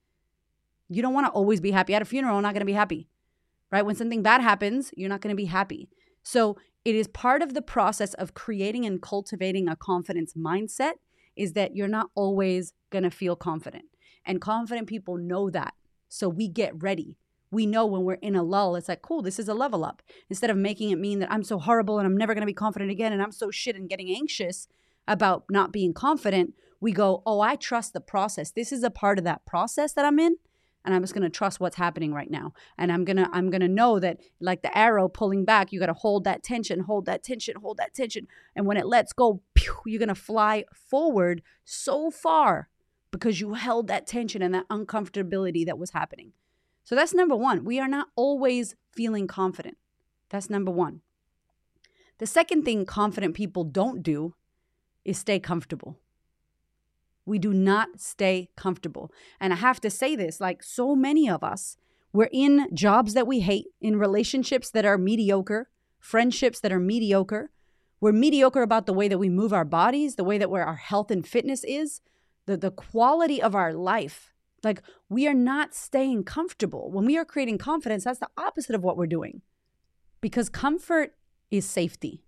You 0.89 1.03
don't 1.03 1.13
want 1.13 1.27
to 1.27 1.33
always 1.33 1.61
be 1.61 1.73
happy. 1.73 1.95
At 1.95 2.01
a 2.01 2.07
funeral, 2.07 2.39
I'm 2.39 2.43
not 2.43 2.55
going 2.55 2.61
to 2.61 2.65
be 2.65 2.73
happy, 2.73 3.07
right? 3.71 3.85
When 3.85 3.97
something 3.97 4.23
bad 4.23 4.41
happens, 4.41 4.91
you're 4.97 5.11
not 5.11 5.21
going 5.21 5.37
to 5.37 5.37
be 5.37 5.45
happy. 5.45 5.91
So 6.23 6.57
it 6.87 6.95
is 6.95 7.07
part 7.09 7.43
of 7.43 7.53
the 7.53 7.61
process 7.61 8.15
of 8.15 8.33
creating 8.33 8.87
and 8.87 9.03
cultivating 9.03 9.69
a 9.69 9.77
confidence 9.77 10.33
mindset 10.33 10.95
is 11.37 11.53
that 11.53 11.77
you're 11.77 11.87
not 11.87 12.09
always 12.15 12.73
going 12.89 13.05
to 13.05 13.11
feel 13.11 13.37
confident. 13.37 13.85
And 14.25 14.41
confident 14.41 14.87
people 14.87 15.19
know 15.19 15.51
that. 15.51 15.75
So 16.09 16.31
we 16.31 16.49
get 16.49 16.83
ready. 16.83 17.19
We 17.55 17.67
know 17.67 17.87
when 17.87 18.03
we're 18.03 18.15
in 18.15 18.35
a 18.35 18.43
lull, 18.43 18.77
it's 18.77 18.89
like, 18.89 19.03
cool, 19.03 19.23
this 19.23 19.39
is 19.39 19.49
a 19.49 19.55
level 19.55 19.85
up. 19.85 20.03
Instead 20.29 20.51
of 20.51 20.57
making 20.57 20.91
it 20.91 20.99
mean 20.99 21.21
that 21.21 21.33
I'm 21.33 21.45
so 21.45 21.59
horrible 21.59 21.99
and 21.99 22.07
I'm 22.07 22.17
never 22.17 22.35
going 22.35 22.43
to 22.43 22.47
be 22.47 22.53
confident 22.53 22.91
again 22.91 23.13
and 23.13 23.23
I'm 23.23 23.33
so 23.33 23.51
shit 23.51 23.77
and 23.77 23.89
getting 23.89 24.11
anxious 24.15 24.69
about 25.07 25.45
not 25.49 25.73
being 25.73 25.95
confident, 25.95 26.55
we 26.81 26.93
go, 26.93 27.23
oh, 27.25 27.41
I 27.41 27.57
trust 27.57 27.93
the 27.93 28.01
process. 28.01 28.51
This 28.51 28.73
is 28.73 28.83
a 28.83 28.91
part 28.91 29.19
of 29.19 29.25
that 29.25 29.47
process 29.47 29.93
that 29.93 30.05
I'm 30.05 30.19
in 30.19 30.37
and 30.85 30.95
I'm 30.95 31.03
just 31.03 31.15
to 31.23 31.31
trust 31.31 31.61
what's 31.61 31.77
happening 31.77 32.13
right 32.13 32.31
now. 32.31 32.53
And 32.77 32.93
I'm 32.93 33.05
to 33.17 33.29
I'm 33.33 33.51
to 33.63 33.69
know 33.69 33.99
that 34.01 34.19
like 34.41 34.63
the 34.63 34.77
arrow 34.77 35.09
pulling 35.09 35.45
back, 35.45 35.73
you 35.73 35.81
got 35.81 35.87
to 35.87 35.95
hold 35.95 36.25
that 36.25 36.43
tension, 36.43 36.81
hold 36.81 37.07
that 37.07 37.23
tension, 37.23 37.57
hold 37.57 37.79
that 37.79 37.95
tension. 37.95 38.27
And 38.55 38.67
when 38.67 38.77
it 38.77 38.87
lets 38.87 39.13
go, 39.13 39.41
pew, 39.55 39.75
you're 39.87 39.99
to 40.09 40.15
fly 40.15 40.65
forward 40.73 41.43
so 41.65 42.11
far 42.11 42.69
because 43.11 43.41
you 43.41 43.55
held 43.55 43.87
that 43.87 44.07
tension 44.07 44.43
and 44.43 44.55
that 44.55 44.69
uncomfortability 44.69 45.65
that 45.67 45.79
was 45.79 45.91
happening. 45.91 46.33
So 46.85 46.95
that's 46.95 47.15
number 47.15 47.35
1. 47.35 47.65
We 47.65 47.81
are 47.81 47.89
not 47.89 48.09
always 48.15 48.77
feeling 48.93 49.27
confident. 49.27 49.79
That's 50.29 50.51
number 50.51 50.71
1. 50.71 51.01
The 52.19 52.27
second 52.27 52.65
thing 52.65 52.87
confident 52.87 53.35
people 53.35 53.65
don't 53.65 54.03
do 54.03 54.35
is 55.05 55.19
stay 55.19 55.41
comfortable. 55.41 55.99
We 57.27 57.39
do 57.39 57.53
not 57.53 58.01
stay 58.01 58.51
comfortable. 58.57 59.11
And 59.41 59.53
I 59.53 59.57
have 59.57 59.81
to 59.81 59.91
say 59.91 60.15
this 60.15 60.41
like 60.41 60.63
so 60.63 60.95
many 60.95 61.29
of 61.29 61.43
us, 61.43 61.77
we're 62.13 62.29
in 62.31 62.69
jobs 62.73 63.15
that 63.15 63.27
we 63.27 63.41
hate, 63.41 63.69
in 63.81 63.99
relationships 63.99 64.71
that 64.71 64.85
are 64.85 64.99
mediocre, 64.99 65.69
friendships 65.99 66.61
that 66.61 66.73
are 66.73 66.79
mediocre. 66.79 67.51
We're 68.01 68.13
mediocre 68.13 68.63
about 68.63 68.87
the 68.87 68.93
way 68.93 69.09
that 69.09 69.19
we 69.19 69.31
move 69.31 69.53
our 69.53 69.65
bodies, 69.65 70.17
the 70.17 70.25
way 70.25 70.37
that 70.37 70.51
where 70.51 70.67
our 70.67 70.77
health 70.77 71.11
and 71.11 71.27
fitness 71.27 71.65
is, 71.65 72.03
the, 72.47 72.59
the 72.59 72.71
quality 72.71 73.41
of 73.41 73.55
our 73.55 73.73
life. 73.73 74.34
Like 74.65 74.83
we 75.09 75.27
are 75.29 75.35
not 75.35 75.75
staying 75.75 76.25
comfortable. 76.25 76.91
When 76.91 77.05
we 77.05 77.17
are 77.17 77.25
creating 77.25 77.59
confidence, 77.59 78.05
that's 78.05 78.21
the 78.21 78.31
opposite 78.37 78.75
of 78.75 78.83
what 78.83 78.97
we're 78.97 79.07
doing. 79.07 79.43
Because 80.21 80.49
comfort 80.49 81.15
is 81.51 81.67
safety. 81.67 82.25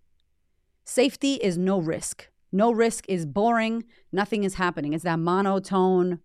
Safety 0.85 1.35
is 1.35 1.59
no 1.59 1.81
risk. 1.81 2.29
No 2.53 2.71
risk 2.71 3.05
is 3.09 3.27
boring. 3.27 3.85
Nothing 4.13 4.45
is 4.45 4.55
happening. 4.55 4.93
It's 4.93 5.05
that 5.05 5.19
monotone, 5.19 6.21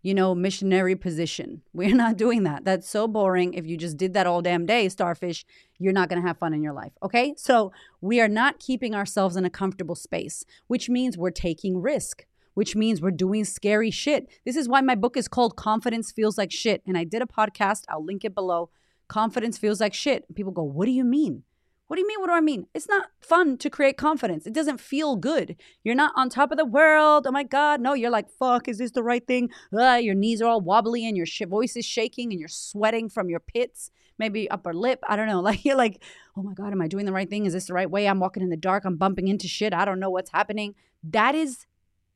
you 0.00 0.14
know, 0.14 0.34
missionary 0.34 0.94
position. 0.94 1.62
We're 1.72 1.94
not 1.94 2.16
doing 2.16 2.44
that. 2.44 2.64
That's 2.64 2.88
so 2.88 3.08
boring. 3.08 3.54
If 3.54 3.66
you 3.66 3.76
just 3.76 3.96
did 3.96 4.14
that 4.14 4.26
all 4.26 4.42
damn 4.42 4.64
day, 4.64 4.88
starfish, 4.88 5.44
you're 5.78 5.92
not 5.92 6.08
going 6.08 6.22
to 6.22 6.26
have 6.26 6.38
fun 6.38 6.54
in 6.54 6.62
your 6.62 6.72
life. 6.72 6.92
Okay. 7.02 7.34
So 7.36 7.72
we 8.00 8.20
are 8.20 8.28
not 8.28 8.60
keeping 8.60 8.94
ourselves 8.94 9.36
in 9.36 9.44
a 9.44 9.50
comfortable 9.50 9.96
space, 9.96 10.44
which 10.68 10.88
means 10.88 11.18
we're 11.18 11.30
taking 11.30 11.82
risk. 11.82 12.24
Which 12.58 12.74
means 12.74 13.00
we're 13.00 13.12
doing 13.12 13.44
scary 13.44 13.92
shit. 13.92 14.28
This 14.44 14.56
is 14.56 14.68
why 14.68 14.80
my 14.80 14.96
book 14.96 15.16
is 15.16 15.28
called 15.28 15.54
Confidence 15.54 16.10
Feels 16.10 16.36
Like 16.36 16.50
Shit. 16.50 16.82
And 16.88 16.98
I 16.98 17.04
did 17.04 17.22
a 17.22 17.24
podcast, 17.24 17.84
I'll 17.88 18.04
link 18.04 18.24
it 18.24 18.34
below. 18.34 18.70
Confidence 19.06 19.56
Feels 19.56 19.80
Like 19.80 19.94
Shit. 19.94 20.24
People 20.34 20.50
go, 20.50 20.64
What 20.64 20.86
do 20.86 20.90
you 20.90 21.04
mean? 21.04 21.44
What 21.86 21.94
do 21.94 22.02
you 22.02 22.08
mean? 22.08 22.18
What 22.18 22.26
do 22.26 22.32
I 22.32 22.40
mean? 22.40 22.66
It's 22.74 22.88
not 22.88 23.10
fun 23.20 23.58
to 23.58 23.70
create 23.70 23.96
confidence. 23.96 24.44
It 24.44 24.54
doesn't 24.54 24.80
feel 24.80 25.14
good. 25.14 25.54
You're 25.84 25.94
not 25.94 26.12
on 26.16 26.30
top 26.30 26.50
of 26.50 26.58
the 26.58 26.64
world. 26.64 27.28
Oh 27.28 27.30
my 27.30 27.44
God. 27.44 27.80
No, 27.80 27.94
you're 27.94 28.10
like, 28.10 28.28
fuck, 28.28 28.66
is 28.66 28.78
this 28.78 28.90
the 28.90 29.04
right 29.04 29.24
thing? 29.24 29.50
Uh, 29.72 30.00
your 30.02 30.16
knees 30.16 30.42
are 30.42 30.48
all 30.48 30.60
wobbly 30.60 31.06
and 31.06 31.16
your 31.16 31.26
sh- 31.26 31.42
voice 31.48 31.76
is 31.76 31.86
shaking 31.86 32.32
and 32.32 32.40
you're 32.40 32.48
sweating 32.48 33.08
from 33.08 33.30
your 33.30 33.38
pits, 33.38 33.92
maybe 34.18 34.50
upper 34.50 34.74
lip. 34.74 34.98
I 35.08 35.14
don't 35.14 35.28
know. 35.28 35.40
Like, 35.48 35.64
you're 35.64 35.76
like, 35.76 36.02
oh 36.36 36.42
my 36.42 36.54
God, 36.54 36.72
am 36.72 36.82
I 36.82 36.88
doing 36.88 37.06
the 37.06 37.12
right 37.12 37.30
thing? 37.30 37.46
Is 37.46 37.52
this 37.52 37.68
the 37.68 37.74
right 37.74 37.88
way? 37.88 38.08
I'm 38.08 38.18
walking 38.18 38.42
in 38.42 38.50
the 38.50 38.56
dark. 38.56 38.84
I'm 38.84 38.96
bumping 38.96 39.28
into 39.28 39.46
shit. 39.46 39.72
I 39.72 39.84
don't 39.84 40.00
know 40.00 40.10
what's 40.10 40.32
happening. 40.32 40.74
That 41.04 41.36
is. 41.36 41.67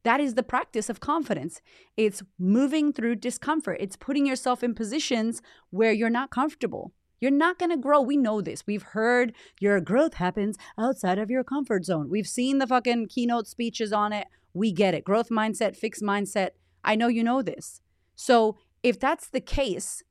That 0.05 0.21
is 0.21 0.35
the 0.35 0.43
practice 0.43 0.89
of 0.89 1.01
confidence. 1.01 1.61
It's 1.97 2.23
moving 2.39 2.93
through 2.93 3.17
discomfort. 3.17 3.79
It's 3.81 3.97
putting 3.97 4.27
yourself 4.27 4.63
in 4.65 4.75
positions 4.75 5.43
where 5.71 5.93
you're 5.93 6.11
not 6.11 6.31
comfortable 6.31 6.93
you're 7.23 7.31
not 7.31 7.57
going 7.57 7.71
to 7.71 7.77
grow. 7.77 8.01
We 8.01 8.17
know 8.17 8.41
this. 8.41 8.67
We've 8.67 8.83
heard 8.83 9.33
your 9.61 9.81
growth 9.81 10.15
happens 10.15 10.59
outside 10.77 11.19
of 11.19 11.31
your 11.31 11.45
comfort 11.45 11.85
zone. 11.85 12.11
We've 12.11 12.27
seen 12.27 12.59
the 12.59 12.67
fucking 12.67 13.07
keynote 13.07 13.47
speeches 13.47 13.93
on 13.93 14.13
it. 14.13 14.27
We 14.53 14.73
get 14.73 14.93
it. 14.93 15.05
Growth 15.05 15.29
mindset, 15.29 15.77
fixed 15.77 16.03
mindset. 16.03 16.51
I 16.83 16.97
know 16.97 17.07
you 17.07 17.23
know 17.23 17.41
this. 17.41 17.81
So 18.17 18.57
if 18.83 18.99
that's 18.99 19.29
the 19.29 19.41
case, 19.41 20.03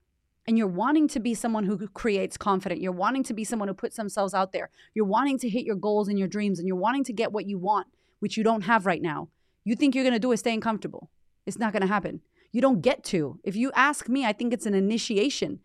and 0.47 0.57
you're 0.57 0.67
wanting 0.67 1.09
to 1.09 1.19
be 1.19 1.33
someone 1.33 1.65
who 1.65 1.85
creates 1.89 2.37
confident, 2.37 2.81
you're 2.81 2.93
wanting 2.93 3.23
to 3.23 3.33
be 3.33 3.43
someone 3.43 3.67
who 3.67 3.73
puts 3.73 3.97
themselves 3.97 4.33
out 4.33 4.53
there, 4.53 4.69
you're 4.95 5.05
wanting 5.05 5.37
to 5.39 5.49
hit 5.49 5.65
your 5.65 5.75
goals 5.75 6.07
and 6.07 6.17
your 6.17 6.29
dreams, 6.29 6.59
and 6.59 6.67
you're 6.67 6.77
wanting 6.77 7.03
to 7.03 7.13
get 7.13 7.33
what 7.33 7.45
you 7.45 7.59
want, 7.59 7.87
which 8.19 8.37
you 8.37 8.43
don't 8.43 8.63
have 8.63 8.85
right 8.85 9.01
now, 9.01 9.27
you 9.63 9.75
think 9.75 9.95
you're 9.95 10.03
going 10.03 10.13
to 10.13 10.19
do 10.19 10.31
is 10.31 10.39
staying 10.39 10.61
comfortable. 10.61 11.09
It's 11.45 11.59
not 11.59 11.73
going 11.73 11.81
to 11.81 11.87
happen. 11.87 12.21
You 12.51 12.61
don't 12.61 12.81
get 12.81 13.03
to. 13.05 13.39
If 13.43 13.55
you 13.55 13.71
ask 13.75 14.09
me, 14.09 14.25
I 14.25 14.33
think 14.33 14.53
it's 14.53 14.65
an 14.65 14.73
initiation 14.73 15.59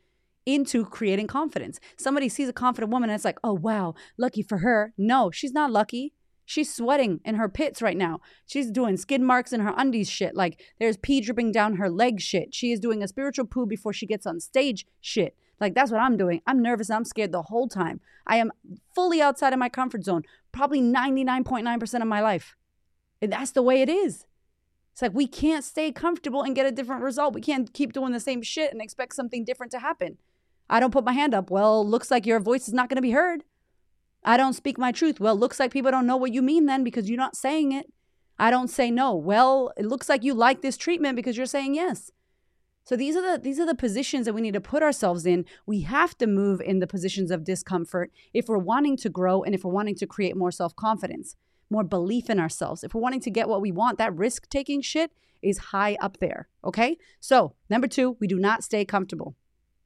into 0.45 0.85
creating 0.85 1.27
confidence. 1.27 1.81
Somebody 1.97 2.29
sees 2.29 2.49
a 2.49 2.53
confident 2.53 2.93
woman 2.93 3.11
and 3.11 3.17
it's 3.17 3.25
like, 3.25 3.39
oh, 3.43 3.55
wow, 3.55 3.95
lucky 4.17 4.43
for 4.43 4.59
her. 4.59 4.93
No, 4.97 5.31
she's 5.31 5.53
not 5.53 5.73
lucky. 5.73 6.15
She's 6.45 6.73
sweating 6.73 7.21
in 7.25 7.35
her 7.35 7.49
pits 7.49 7.83
right 7.83 7.97
now. 7.97 8.21
She's 8.47 8.71
doing 8.71 8.97
skid 8.97 9.21
marks 9.21 9.53
in 9.53 9.61
her 9.61 9.75
undies 9.77 10.09
shit. 10.09 10.37
Like 10.37 10.61
there's 10.79 10.97
pee 10.97 11.21
dripping 11.21 11.51
down 11.51 11.75
her 11.75 11.91
leg 11.91 12.21
shit. 12.21 12.55
She 12.55 12.71
is 12.71 12.79
doing 12.79 13.03
a 13.03 13.09
spiritual 13.09 13.47
poo 13.47 13.67
before 13.67 13.93
she 13.93 14.07
gets 14.07 14.27
on 14.27 14.39
stage 14.39 14.87
shit. 15.01 15.37
Like 15.61 15.75
that's 15.75 15.91
what 15.91 16.01
I'm 16.01 16.17
doing. 16.17 16.43
I'm 16.47 16.63
nervous. 16.63 16.89
I'm 16.89 17.05
scared 17.05 17.33
the 17.33 17.43
whole 17.43 17.69
time. 17.69 18.01
I 18.29 18.37
am 18.37 18.53
fully 18.95 19.21
outside 19.21 19.53
of 19.53 19.59
my 19.59 19.69
comfort 19.69 20.05
zone, 20.05 20.23
probably 20.53 20.81
99.9% 20.81 22.01
of 22.01 22.07
my 22.07 22.21
life. 22.21 22.55
And 23.21 23.33
that's 23.33 23.53
the 23.53 23.63
way 23.63 23.83
it 23.83 23.89
is. 23.89 24.27
It's 24.93 25.03
like 25.03 25.15
we 25.15 25.27
can't 25.27 25.65
stay 25.65 25.93
comfortable 25.93 26.43
and 26.43 26.55
get 26.55 26.67
a 26.67 26.73
different 26.73 27.03
result. 27.03 27.35
We 27.35 27.43
can't 27.43 27.73
keep 27.73 27.93
doing 27.93 28.13
the 28.13 28.21
same 28.21 28.43
shit 28.43 28.73
and 28.73 28.81
expect 28.81 29.15
something 29.15 29.45
different 29.45 29.73
to 29.73 29.79
happen. 29.79 30.17
I 30.71 30.81
don't 30.81 30.93
put 30.93 31.05
my 31.05 31.13
hand 31.13 31.35
up. 31.35 31.51
Well, 31.51 31.87
looks 31.87 32.11
like 32.11 32.27
your 32.27 32.41
voice 32.41 32.67
is 32.67 32.75
not 32.75 32.89
going 32.89 32.97
to 32.97 33.03
be 33.03 33.11
heard. 33.11 33.45
I 34.25 34.37
don't 34.37 34.55
speak 34.55 34.79
my 34.79 34.93
truth. 34.93 35.21
Well, 35.21 35.37
looks 35.37 35.61
like 35.61 35.71
people 35.71 35.91
don't 35.91 36.07
know 36.07 36.17
what 36.17 36.33
you 36.33 36.43
mean 36.43 36.67
then 36.67 36.83
because 36.83 37.09
you're 37.09 37.19
not 37.19 37.37
saying 37.37 37.73
it. 37.73 37.93
I 38.39 38.51
don't 38.51 38.69
say 38.69 38.91
no. 38.91 39.15
Well, 39.15 39.73
it 39.77 39.87
looks 39.87 40.09
like 40.09 40.25
you 40.25 40.35
like 40.35 40.63
this 40.63 40.77
treatment 40.77 41.15
because 41.15 41.37
you're 41.37 41.47
saying 41.47 41.75
yes. 41.75 42.11
So 42.85 42.97
these 42.97 43.17
are 43.17 43.23
the 43.23 43.39
these 43.39 43.59
are 43.59 43.67
the 43.67 43.75
positions 43.75 44.27
that 44.27 44.33
we 44.33 44.41
need 44.41 44.55
to 44.55 44.61
put 44.61 44.83
ourselves 44.83 45.27
in. 45.27 45.45
We 45.67 45.81
have 45.83 46.17
to 46.19 46.27
move 46.27 46.61
in 46.61 46.79
the 46.79 46.87
positions 46.87 47.31
of 47.31 47.45
discomfort 47.45 48.13
if 48.33 48.49
we're 48.49 48.59
wanting 48.59 48.97
to 48.99 49.09
grow 49.09 49.43
and 49.43 49.55
if 49.55 49.65
we're 49.65 49.73
wanting 49.73 49.97
to 49.97 50.07
create 50.07 50.37
more 50.37 50.53
self-confidence 50.53 51.37
more 51.71 51.85
belief 51.85 52.31
in 52.31 52.39
ourselves. 52.39 52.85
If 52.85 52.95
we're 52.95 53.01
wanting 53.01 53.21
to 53.21 53.31
get 53.31 53.49
what 53.49 53.61
we 53.61 53.73
want, 53.73 53.99
that 53.99 54.15
risk 54.15 54.49
taking 54.49 54.81
shit 54.81 55.13
is 55.43 55.59
high 55.59 55.97
up 56.01 56.19
there. 56.19 56.49
Okay. 56.65 56.97
So, 57.21 57.55
number 57.69 57.87
two, 57.87 58.17
we 58.21 58.27
do 58.27 58.39
not 58.39 58.65
stay 58.65 58.85
comfortable. 58.85 59.37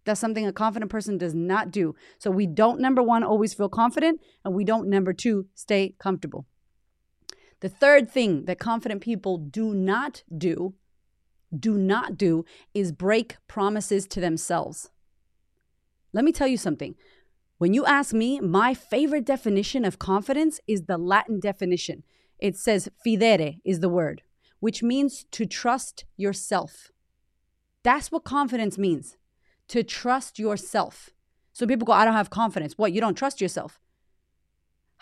That's 0.04 0.20
something 0.20 0.46
a 0.46 0.52
confident 0.52 0.90
person 0.90 1.18
does 1.18 1.34
not 1.34 1.70
do. 1.70 1.94
So, 2.18 2.30
we 2.30 2.46
don't, 2.46 2.80
number 2.80 3.02
one, 3.02 3.22
always 3.22 3.54
feel 3.54 3.68
confident, 3.68 4.20
and 4.44 4.54
we 4.54 4.64
don't, 4.64 4.88
number 4.88 5.12
two, 5.12 5.46
stay 5.54 5.94
comfortable. 5.98 6.46
The 7.60 7.68
third 7.68 8.10
thing 8.10 8.46
that 8.46 8.58
confident 8.58 9.02
people 9.02 9.36
do 9.36 9.74
not 9.74 10.22
do, 10.36 10.74
do 11.56 11.76
not 11.76 12.16
do, 12.16 12.44
is 12.72 12.92
break 12.92 13.36
promises 13.48 14.06
to 14.08 14.20
themselves. 14.20 14.90
Let 16.12 16.24
me 16.24 16.32
tell 16.32 16.48
you 16.48 16.56
something. 16.56 16.94
When 17.60 17.74
you 17.74 17.84
ask 17.84 18.14
me, 18.14 18.40
my 18.40 18.72
favorite 18.72 19.26
definition 19.26 19.84
of 19.84 19.98
confidence 19.98 20.60
is 20.66 20.84
the 20.84 20.96
Latin 20.96 21.40
definition. 21.40 22.04
It 22.38 22.56
says 22.56 22.88
fidere 23.04 23.60
is 23.66 23.80
the 23.80 23.90
word, 23.90 24.22
which 24.60 24.82
means 24.82 25.26
to 25.32 25.44
trust 25.44 26.06
yourself. 26.16 26.90
That's 27.82 28.10
what 28.10 28.24
confidence 28.24 28.78
means 28.78 29.18
to 29.68 29.82
trust 29.82 30.38
yourself. 30.38 31.10
So 31.52 31.66
people 31.66 31.84
go, 31.84 31.92
I 31.92 32.06
don't 32.06 32.14
have 32.14 32.30
confidence. 32.30 32.78
What? 32.78 32.92
You 32.92 33.02
don't 33.02 33.14
trust 33.14 33.42
yourself? 33.42 33.78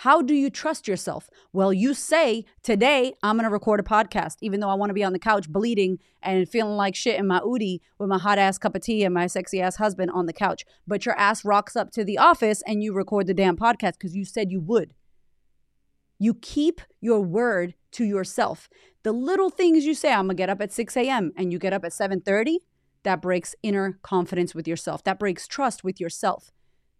How 0.03 0.23
do 0.23 0.33
you 0.33 0.49
trust 0.49 0.87
yourself? 0.87 1.29
Well, 1.53 1.73
you 1.73 1.93
say, 1.93 2.45
Today 2.63 3.15
I'm 3.21 3.35
going 3.35 3.43
to 3.43 3.51
record 3.51 3.81
a 3.81 3.83
podcast, 3.83 4.37
even 4.41 4.61
though 4.61 4.69
I 4.69 4.75
want 4.75 4.91
to 4.91 4.95
be 4.95 5.03
on 5.03 5.13
the 5.13 5.19
couch 5.19 5.49
bleeding 5.49 5.99
and 6.23 6.49
feeling 6.49 6.77
like 6.77 6.95
shit 6.95 7.19
in 7.19 7.27
my 7.27 7.41
Oodie 7.41 7.81
with 7.99 8.09
my 8.09 8.17
hot 8.17 8.39
ass 8.39 8.59
cup 8.59 8.77
of 8.77 8.83
tea 8.83 9.03
and 9.03 9.13
my 9.13 9.27
sexy 9.27 9.61
ass 9.61 9.75
husband 9.75 10.13
on 10.13 10.27
the 10.27 10.33
couch. 10.33 10.65
But 10.87 11.05
your 11.05 11.19
ass 11.19 11.45
rocks 11.45 11.75
up 11.75 11.91
to 11.93 12.05
the 12.05 12.17
office 12.17 12.63
and 12.65 12.81
you 12.81 12.95
record 12.95 13.27
the 13.27 13.35
damn 13.35 13.57
podcast 13.57 13.95
because 13.95 14.15
you 14.15 14.25
said 14.25 14.53
you 14.53 14.61
would. 14.61 14.95
You 16.21 16.35
keep 16.35 16.81
your 17.01 17.21
word 17.21 17.75
to 17.93 18.05
yourself. 18.05 18.69
The 19.03 19.11
little 19.11 19.51
things 19.51 19.85
you 19.85 19.95
say, 19.95 20.13
I'm 20.13 20.27
going 20.27 20.37
to 20.37 20.41
get 20.41 20.49
up 20.49 20.61
at 20.61 20.73
6 20.73 20.97
a.m. 20.97 21.33
and 21.37 21.51
you 21.51 21.59
get 21.59 21.73
up 21.73 21.85
at 21.85 21.91
7:30, 21.91 22.59
that 23.03 23.21
breaks 23.21 23.57
inner 23.65 23.99
confidence 24.03 24.55
with 24.55 24.69
yourself. 24.69 25.03
That 25.03 25.19
breaks 25.19 25.49
trust 25.49 25.83
with 25.83 25.99
yourself. 25.99 26.53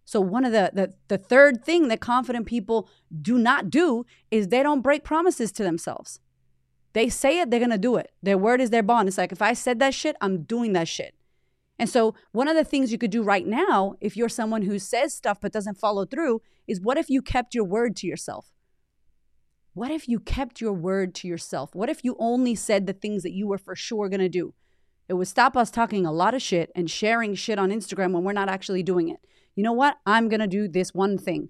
So 0.09 0.23
one 0.23 0.47
of 0.47 0.53
the, 0.53 0.71
the 0.73 0.95
the 1.09 1.19
third 1.19 1.67
thing 1.67 1.89
that 1.89 2.01
confident 2.01 2.47
people 2.47 2.89
do 3.21 3.37
not 3.37 3.69
do 3.69 4.07
is 4.31 4.49
they 4.49 4.63
don't 4.63 4.81
break 4.81 5.05
promises 5.05 5.53
to 5.53 5.63
themselves. 5.63 6.19
They 6.95 7.11
say 7.11 7.41
it, 7.41 7.51
they're 7.51 7.61
gonna 7.61 7.77
do 7.77 7.97
it. 7.97 8.11
Their 8.23 8.39
word 8.39 8.63
is 8.63 8.71
their 8.71 8.83
bond. 8.83 9.09
It's 9.09 9.19
like 9.19 9.33
if 9.33 9.43
I 9.43 9.53
said 9.53 9.81
that 9.81 9.93
shit, 9.93 10.17
I'm 10.23 10.45
doing 10.45 10.73
that 10.73 10.89
shit. 10.89 11.15
And 11.79 11.91
so 11.91 12.15
one 12.33 12.49
of 12.49 12.57
the 12.57 12.65
things 12.65 12.91
you 12.91 12.97
could 12.97 13.11
do 13.11 13.23
right 13.23 13.47
now, 13.47 13.97
if 14.01 14.17
you're 14.17 14.31
someone 14.31 14.63
who 14.63 14.79
says 14.79 15.13
stuff 15.13 15.43
but 15.43 15.53
doesn't 15.53 15.77
follow 15.77 16.07
through, 16.07 16.41
is 16.67 16.81
what 16.81 16.97
if 16.97 17.11
you 17.11 17.21
kept 17.21 17.55
your 17.55 17.65
word 17.65 17.95
to 17.97 18.07
yourself? 18.07 18.55
What 19.75 19.91
if 19.91 20.09
you 20.09 20.21
kept 20.21 20.59
your 20.59 20.73
word 20.73 21.15
to 21.17 21.29
yourself? 21.29 21.75
What 21.75 21.91
if 21.91 22.03
you 22.03 22.17
only 22.19 22.55
said 22.55 22.87
the 22.87 22.95
things 22.95 23.25
that 23.25 23.35
you 23.35 23.47
were 23.47 23.59
for 23.59 23.77
sure 23.77 24.09
gonna 24.09 24.31
do? 24.31 24.55
It 25.07 25.15
would 25.15 25.29
stop 25.29 25.55
us 25.55 25.71
talking 25.71 26.07
a 26.07 26.13
lot 26.13 26.33
of 26.33 26.41
shit 26.41 26.73
and 26.75 26.91
sharing 26.91 27.35
shit 27.35 27.59
on 27.59 27.69
Instagram 27.69 28.13
when 28.13 28.25
we're 28.25 28.33
not 28.33 28.49
actually 28.49 28.83
doing 28.83 29.11
it 29.11 29.21
you 29.59 29.65
know 29.65 29.73
what? 29.73 29.99
I'm 30.07 30.29
going 30.29 30.39
to 30.39 30.47
do 30.47 30.69
this 30.69 30.95
one 30.95 31.19
thing. 31.19 31.49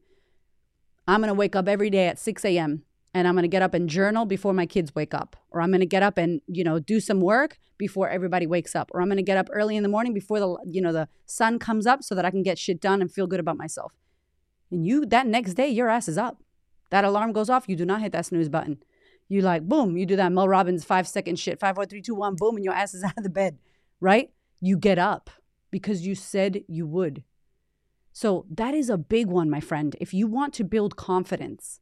I'm 1.06 1.20
going 1.20 1.28
to 1.28 1.34
wake 1.34 1.54
up 1.54 1.68
every 1.68 1.90
day 1.90 2.06
at 2.06 2.18
6 2.18 2.42
a.m. 2.42 2.84
and 3.12 3.28
I'm 3.28 3.34
going 3.34 3.42
to 3.42 3.48
get 3.48 3.60
up 3.60 3.74
and 3.74 3.86
journal 3.86 4.24
before 4.24 4.54
my 4.54 4.64
kids 4.64 4.94
wake 4.94 5.12
up. 5.12 5.36
Or 5.50 5.60
I'm 5.60 5.70
going 5.70 5.80
to 5.80 5.86
get 5.86 6.02
up 6.02 6.16
and, 6.16 6.40
you 6.46 6.64
know, 6.64 6.78
do 6.78 7.00
some 7.00 7.20
work 7.20 7.58
before 7.76 8.08
everybody 8.08 8.46
wakes 8.46 8.74
up. 8.74 8.90
Or 8.94 9.02
I'm 9.02 9.08
going 9.08 9.18
to 9.18 9.22
get 9.22 9.36
up 9.36 9.50
early 9.52 9.76
in 9.76 9.82
the 9.82 9.90
morning 9.90 10.14
before 10.14 10.40
the, 10.40 10.56
you 10.64 10.80
know, 10.80 10.90
the 10.90 11.06
sun 11.26 11.58
comes 11.58 11.86
up 11.86 12.02
so 12.02 12.14
that 12.14 12.24
I 12.24 12.30
can 12.30 12.42
get 12.42 12.58
shit 12.58 12.80
done 12.80 13.02
and 13.02 13.12
feel 13.12 13.26
good 13.26 13.40
about 13.40 13.58
myself. 13.58 13.92
And 14.70 14.86
you, 14.86 15.04
that 15.04 15.26
next 15.26 15.52
day, 15.52 15.68
your 15.68 15.90
ass 15.90 16.08
is 16.08 16.16
up. 16.16 16.42
That 16.88 17.04
alarm 17.04 17.32
goes 17.32 17.50
off. 17.50 17.68
You 17.68 17.76
do 17.76 17.84
not 17.84 18.00
hit 18.00 18.12
that 18.12 18.24
snooze 18.24 18.48
button. 18.48 18.78
You 19.28 19.42
like, 19.42 19.68
boom, 19.68 19.98
you 19.98 20.06
do 20.06 20.16
that 20.16 20.32
Mel 20.32 20.48
Robbins 20.48 20.82
five 20.82 21.06
second 21.06 21.38
shit, 21.38 21.60
five, 21.60 21.74
four, 21.74 21.84
three, 21.84 22.00
two, 22.00 22.14
one, 22.14 22.36
boom, 22.36 22.56
and 22.56 22.64
your 22.64 22.72
ass 22.72 22.94
is 22.94 23.04
out 23.04 23.18
of 23.18 23.22
the 23.22 23.28
bed, 23.28 23.58
right? 24.00 24.30
You 24.62 24.78
get 24.78 24.98
up 24.98 25.28
because 25.70 26.06
you 26.06 26.14
said 26.14 26.64
you 26.68 26.86
would. 26.86 27.22
So 28.12 28.46
that 28.50 28.74
is 28.74 28.90
a 28.90 28.98
big 28.98 29.26
one, 29.26 29.48
my 29.48 29.60
friend. 29.60 29.96
If 30.00 30.12
you 30.12 30.26
want 30.26 30.54
to 30.54 30.64
build 30.64 30.96
confidence, 30.96 31.80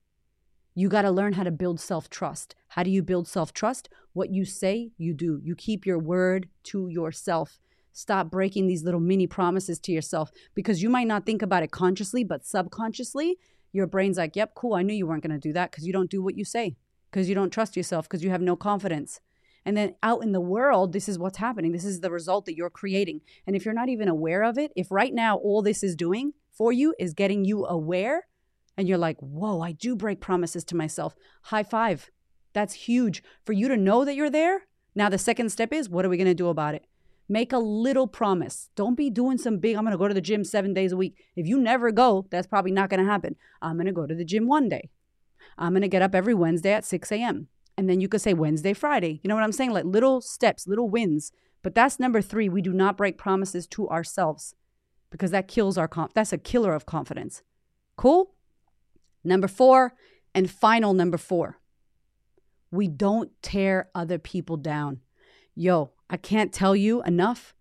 you 0.75 0.91
got 0.91 1.03
to 1.03 1.11
learn 1.11 1.33
how 1.33 1.43
to 1.43 1.51
build 1.51 1.81
self 1.81 2.11
trust. 2.11 2.55
How 2.69 2.83
do 2.83 2.91
you 2.91 3.03
build 3.03 3.27
self 3.27 3.53
trust? 3.53 3.89
What 4.13 4.31
you 4.31 4.45
say, 4.45 4.91
you 4.99 5.15
do. 5.15 5.41
You 5.43 5.55
keep 5.55 5.87
your 5.87 5.99
word 5.99 6.49
to 6.65 6.89
yourself. 6.89 7.59
Stop 7.93 8.31
breaking 8.31 8.67
these 8.67 8.83
little 8.85 9.01
mini 9.01 9.27
promises 9.27 9.79
to 9.81 9.93
yourself 9.93 10.31
because 10.55 10.83
you 10.83 10.91
might 10.91 11.07
not 11.07 11.25
think 11.25 11.41
about 11.41 11.63
it 11.63 11.71
consciously, 11.71 12.25
but 12.25 12.45
subconsciously, 12.45 13.39
your 13.73 13.87
brain's 13.87 14.19
like, 14.19 14.37
yep, 14.37 14.55
cool. 14.55 14.75
I 14.75 14.83
knew 14.83 14.93
you 14.93 15.07
weren't 15.07 15.23
going 15.23 15.39
to 15.39 15.49
do 15.49 15.55
that 15.55 15.71
because 15.71 15.87
you 15.87 15.95
don't 15.95 16.11
do 16.11 16.23
what 16.23 16.37
you 16.37 16.45
say, 16.45 16.77
because 17.11 17.29
you 17.29 17.35
don't 17.35 17.51
trust 17.51 17.75
yourself, 17.75 18.07
because 18.07 18.23
you 18.23 18.29
have 18.29 18.43
no 18.43 18.55
confidence. 18.55 19.21
And 19.67 19.77
then 19.77 19.97
out 20.01 20.23
in 20.23 20.31
the 20.31 20.41
world, 20.41 20.93
this 20.93 21.09
is 21.09 21.19
what's 21.19 21.39
happening. 21.39 21.73
This 21.73 21.85
is 21.85 22.01
the 22.01 22.11
result 22.11 22.47
that 22.47 22.57
you're 22.57 22.71
creating. 22.71 23.21
And 23.47 23.57
if 23.57 23.65
you're 23.65 23.75
not 23.75 23.89
even 23.89 24.09
aware 24.09 24.45
of 24.45 24.57
it, 24.57 24.73
if 24.77 24.93
right 24.93 25.13
now 25.13 25.37
all 25.39 25.61
this 25.61 25.83
is 25.83 25.97
doing 25.97 26.35
for 26.53 26.73
you 26.73 26.95
is 27.01 27.13
getting 27.13 27.45
you 27.45 27.67
aware, 27.67 28.29
and 28.77 28.89
you're 28.89 28.97
like, 28.97 29.19
whoa, 29.19 29.61
I 29.61 29.73
do 29.73 29.97
break 29.97 30.21
promises 30.21 30.63
to 30.65 30.77
myself, 30.77 31.17
high 31.43 31.65
five. 31.65 32.11
That's 32.53 32.75
huge. 32.75 33.25
For 33.45 33.53
you 33.53 33.67
to 33.69 33.77
know 33.77 34.05
that 34.05 34.15
you're 34.15 34.31
there, 34.31 34.63
now 34.95 35.09
the 35.09 35.19
second 35.19 35.51
step 35.51 35.73
is 35.73 35.89
what 35.89 36.05
are 36.05 36.09
we 36.09 36.17
going 36.17 36.27
to 36.27 36.35
do 36.35 36.49
about 36.49 36.75
it? 36.75 36.87
Make 37.29 37.53
a 37.53 37.59
little 37.59 38.07
promise. 38.07 38.71
Don't 38.77 38.97
be 38.97 39.11
doing 39.11 39.37
some 39.37 39.59
big, 39.59 39.77
I'm 39.77 39.83
going 39.83 39.93
to 39.93 39.99
go 39.99 40.07
to 40.07 40.15
the 40.15 40.21
gym 40.21 40.45
seven 40.45 40.73
days 40.73 40.93
a 40.93 40.97
week. 40.97 41.17
If 41.35 41.49
you 41.49 41.59
never 41.59 41.91
go, 41.91 42.27
that's 42.31 42.47
probably 42.47 42.71
not 42.71 42.89
going 42.89 43.05
to 43.05 43.11
happen. 43.11 43.35
I'm 43.61 43.77
going 43.77 43.87
to 43.87 43.93
go 43.93 44.07
to 44.07 44.15
the 44.15 44.25
gym 44.25 44.47
one 44.47 44.69
day. 44.69 44.91
I'm 45.59 45.73
going 45.73 45.83
to 45.83 45.89
get 45.89 46.03
up 46.03 46.15
every 46.15 46.35
Wednesday 46.35 46.73
at 46.73 46.85
6 46.85 47.11
a.m. 47.11 47.49
And 47.79 47.89
then 47.89 48.01
you 48.01 48.09
could 48.09 48.23
say 48.23 48.35
Wednesday, 48.35 48.73
Friday. 48.73 49.21
You 49.23 49.29
know 49.29 49.35
what 49.35 49.45
I'm 49.45 49.53
saying? 49.53 49.73
Like 49.73 49.85
little 49.85 50.21
steps, 50.21 50.67
little 50.67 50.89
wins. 50.89 51.33
But 51.63 51.75
that's 51.75 52.01
number 52.01 52.23
three. 52.23 52.49
We 52.49 52.63
do 52.63 52.73
not 52.73 52.97
break 52.97 53.19
promises 53.19 53.67
to 53.69 53.89
ourselves 53.89 54.55
because 55.11 55.31
that 55.31 55.49
kills 55.49 55.77
our 55.77 55.89
conf. 55.89 56.13
That's 56.15 56.33
a 56.33 56.39
killer 56.39 56.75
of 56.75 56.87
confidence. 56.87 57.43
Cool? 57.97 58.35
Number 59.25 59.49
four, 59.49 59.95
and 60.35 60.51
final 60.51 60.95
number 60.95 61.19
four. 61.19 61.59
We 62.71 62.89
don't 62.89 63.31
tear 63.43 63.91
other 63.95 64.19
people 64.19 64.57
down. 64.57 65.01
Yo, 65.55 65.93
I 66.11 66.17
can't 66.17 66.53
tell 66.53 66.77
you 66.77 67.03
enough. 67.03 67.55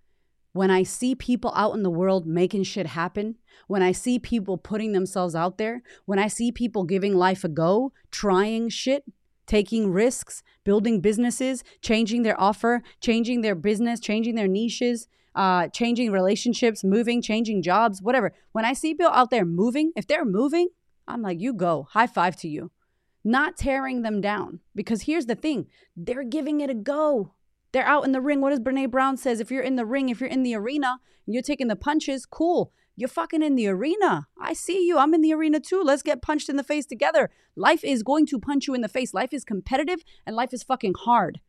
When 0.52 0.70
I 0.70 0.84
see 0.84 1.16
people 1.16 1.52
out 1.56 1.74
in 1.74 1.84
the 1.84 1.90
world 1.90 2.28
making 2.28 2.64
shit 2.64 2.88
happen, 2.88 3.36
when 3.68 3.82
I 3.82 3.92
see 3.92 4.20
people 4.20 4.58
putting 4.58 4.92
themselves 4.92 5.36
out 5.36 5.58
there, 5.58 5.84
when 6.06 6.20
I 6.20 6.28
see 6.28 6.52
people 6.52 6.84
giving 6.84 7.14
life 7.14 7.44
a 7.44 7.50
go, 7.50 7.92
trying 8.12 8.70
shit, 8.70 9.04
taking 9.46 9.92
risks, 9.92 10.44
building 10.64 11.02
businesses, 11.02 11.64
changing 11.82 12.24
their 12.24 12.40
offer, 12.40 12.82
changing 13.02 13.42
their 13.42 13.56
business, 13.56 14.00
changing 14.00 14.36
their 14.36 14.48
niches, 14.48 15.08
uh, 15.36 15.68
changing 15.68 16.12
relationships, 16.12 16.84
moving, 16.84 17.22
changing 17.22 17.62
jobs, 17.62 18.02
whatever. 18.02 18.34
When 18.54 18.66
I 18.66 18.74
see 18.74 18.94
people 18.94 19.12
out 19.12 19.30
there 19.30 19.46
moving, 19.46 19.92
if 19.96 20.08
they're 20.08 20.26
moving, 20.26 20.70
I'm 21.08 21.22
like, 21.22 21.40
you 21.40 21.54
go, 21.54 21.88
high 21.92 22.08
five 22.08 22.36
to 22.38 22.48
you. 22.48 22.72
Not 23.24 23.58
tearing 23.58 24.02
them 24.02 24.22
down. 24.22 24.60
Because 24.74 25.04
here's 25.04 25.26
the 25.26 25.36
thing 25.36 25.68
they're 25.96 26.24
giving 26.24 26.62
it 26.62 26.70
a 26.70 26.76
go. 26.76 27.34
They're 27.72 27.86
out 27.86 28.06
in 28.06 28.14
the 28.14 28.22
ring. 28.22 28.40
What 28.40 28.52
does 28.52 28.60
Brene 28.60 28.90
Brown 28.90 29.18
says? 29.18 29.40
If 29.40 29.52
you're 29.52 29.62
in 29.62 29.76
the 29.76 29.86
ring, 29.86 30.10
if 30.10 30.22
you're 30.22 30.30
in 30.30 30.44
the 30.44 30.56
arena, 30.56 31.00
and 31.26 31.34
you're 31.34 31.44
taking 31.44 31.68
the 31.68 31.76
punches, 31.76 32.26
cool. 32.26 32.72
You're 32.96 33.10
fucking 33.10 33.44
in 33.44 33.56
the 33.56 33.68
arena. 33.68 34.28
I 34.40 34.54
see 34.54 34.88
you. 34.88 34.98
I'm 34.98 35.14
in 35.14 35.22
the 35.22 35.34
arena 35.34 35.60
too. 35.60 35.82
Let's 35.84 36.02
get 36.02 36.22
punched 36.22 36.48
in 36.48 36.56
the 36.56 36.64
face 36.64 36.86
together. 36.86 37.30
Life 37.56 37.84
is 37.84 38.04
going 38.04 38.26
to 38.28 38.40
punch 38.40 38.68
you 38.68 38.74
in 38.74 38.82
the 38.82 38.88
face. 38.88 39.14
Life 39.14 39.34
is 39.34 39.44
competitive 39.44 40.04
and 40.26 40.36
life 40.36 40.54
is 40.54 40.64
fucking 40.64 40.94
hard. 41.00 41.42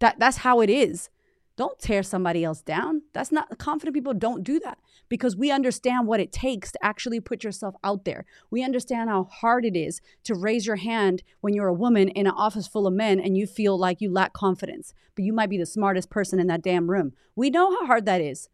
That 0.00 0.18
that's 0.18 0.38
how 0.38 0.60
it 0.60 0.70
is. 0.70 1.10
Don't 1.56 1.78
tear 1.78 2.02
somebody 2.02 2.42
else 2.42 2.62
down. 2.62 3.02
That's 3.12 3.30
not 3.30 3.58
confident 3.58 3.94
people 3.94 4.14
don't 4.14 4.42
do 4.42 4.58
that 4.60 4.78
because 5.08 5.36
we 5.36 5.52
understand 5.52 6.08
what 6.08 6.18
it 6.18 6.32
takes 6.32 6.72
to 6.72 6.84
actually 6.84 7.20
put 7.20 7.44
yourself 7.44 7.76
out 7.84 8.04
there. 8.04 8.24
We 8.50 8.64
understand 8.64 9.08
how 9.08 9.24
hard 9.24 9.64
it 9.64 9.76
is 9.76 10.00
to 10.24 10.34
raise 10.34 10.66
your 10.66 10.76
hand 10.76 11.22
when 11.42 11.54
you're 11.54 11.68
a 11.68 11.74
woman 11.74 12.08
in 12.08 12.26
an 12.26 12.32
office 12.32 12.66
full 12.66 12.88
of 12.88 12.94
men 12.94 13.20
and 13.20 13.36
you 13.36 13.46
feel 13.46 13.78
like 13.78 14.00
you 14.00 14.10
lack 14.10 14.32
confidence, 14.32 14.94
but 15.14 15.24
you 15.24 15.32
might 15.32 15.50
be 15.50 15.58
the 15.58 15.66
smartest 15.66 16.10
person 16.10 16.40
in 16.40 16.48
that 16.48 16.62
damn 16.62 16.90
room. 16.90 17.12
We 17.36 17.50
know 17.50 17.70
how 17.70 17.86
hard 17.86 18.06
that 18.06 18.20
is. 18.20 18.48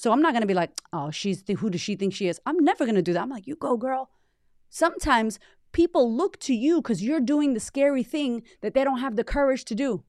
So 0.00 0.12
I'm 0.12 0.22
not 0.22 0.32
going 0.32 0.40
to 0.40 0.46
be 0.46 0.54
like, 0.54 0.72
"Oh, 0.94 1.10
she's 1.10 1.42
the, 1.42 1.54
who 1.54 1.68
does 1.68 1.82
she 1.82 1.94
think 1.94 2.14
she 2.14 2.26
is?" 2.26 2.40
I'm 2.46 2.58
never 2.58 2.86
going 2.86 2.94
to 2.94 3.02
do 3.02 3.12
that. 3.12 3.22
I'm 3.22 3.28
like, 3.28 3.46
"You 3.46 3.54
go, 3.54 3.76
girl." 3.76 4.10
Sometimes 4.70 5.38
people 5.72 6.10
look 6.20 6.38
to 6.40 6.54
you 6.54 6.80
cuz 6.80 7.02
you're 7.02 7.20
doing 7.20 7.52
the 7.52 7.60
scary 7.60 8.02
thing 8.02 8.42
that 8.62 8.72
they 8.72 8.82
don't 8.82 9.00
have 9.00 9.16
the 9.16 9.24
courage 9.24 9.66
to 9.66 9.74
do. 9.74 10.02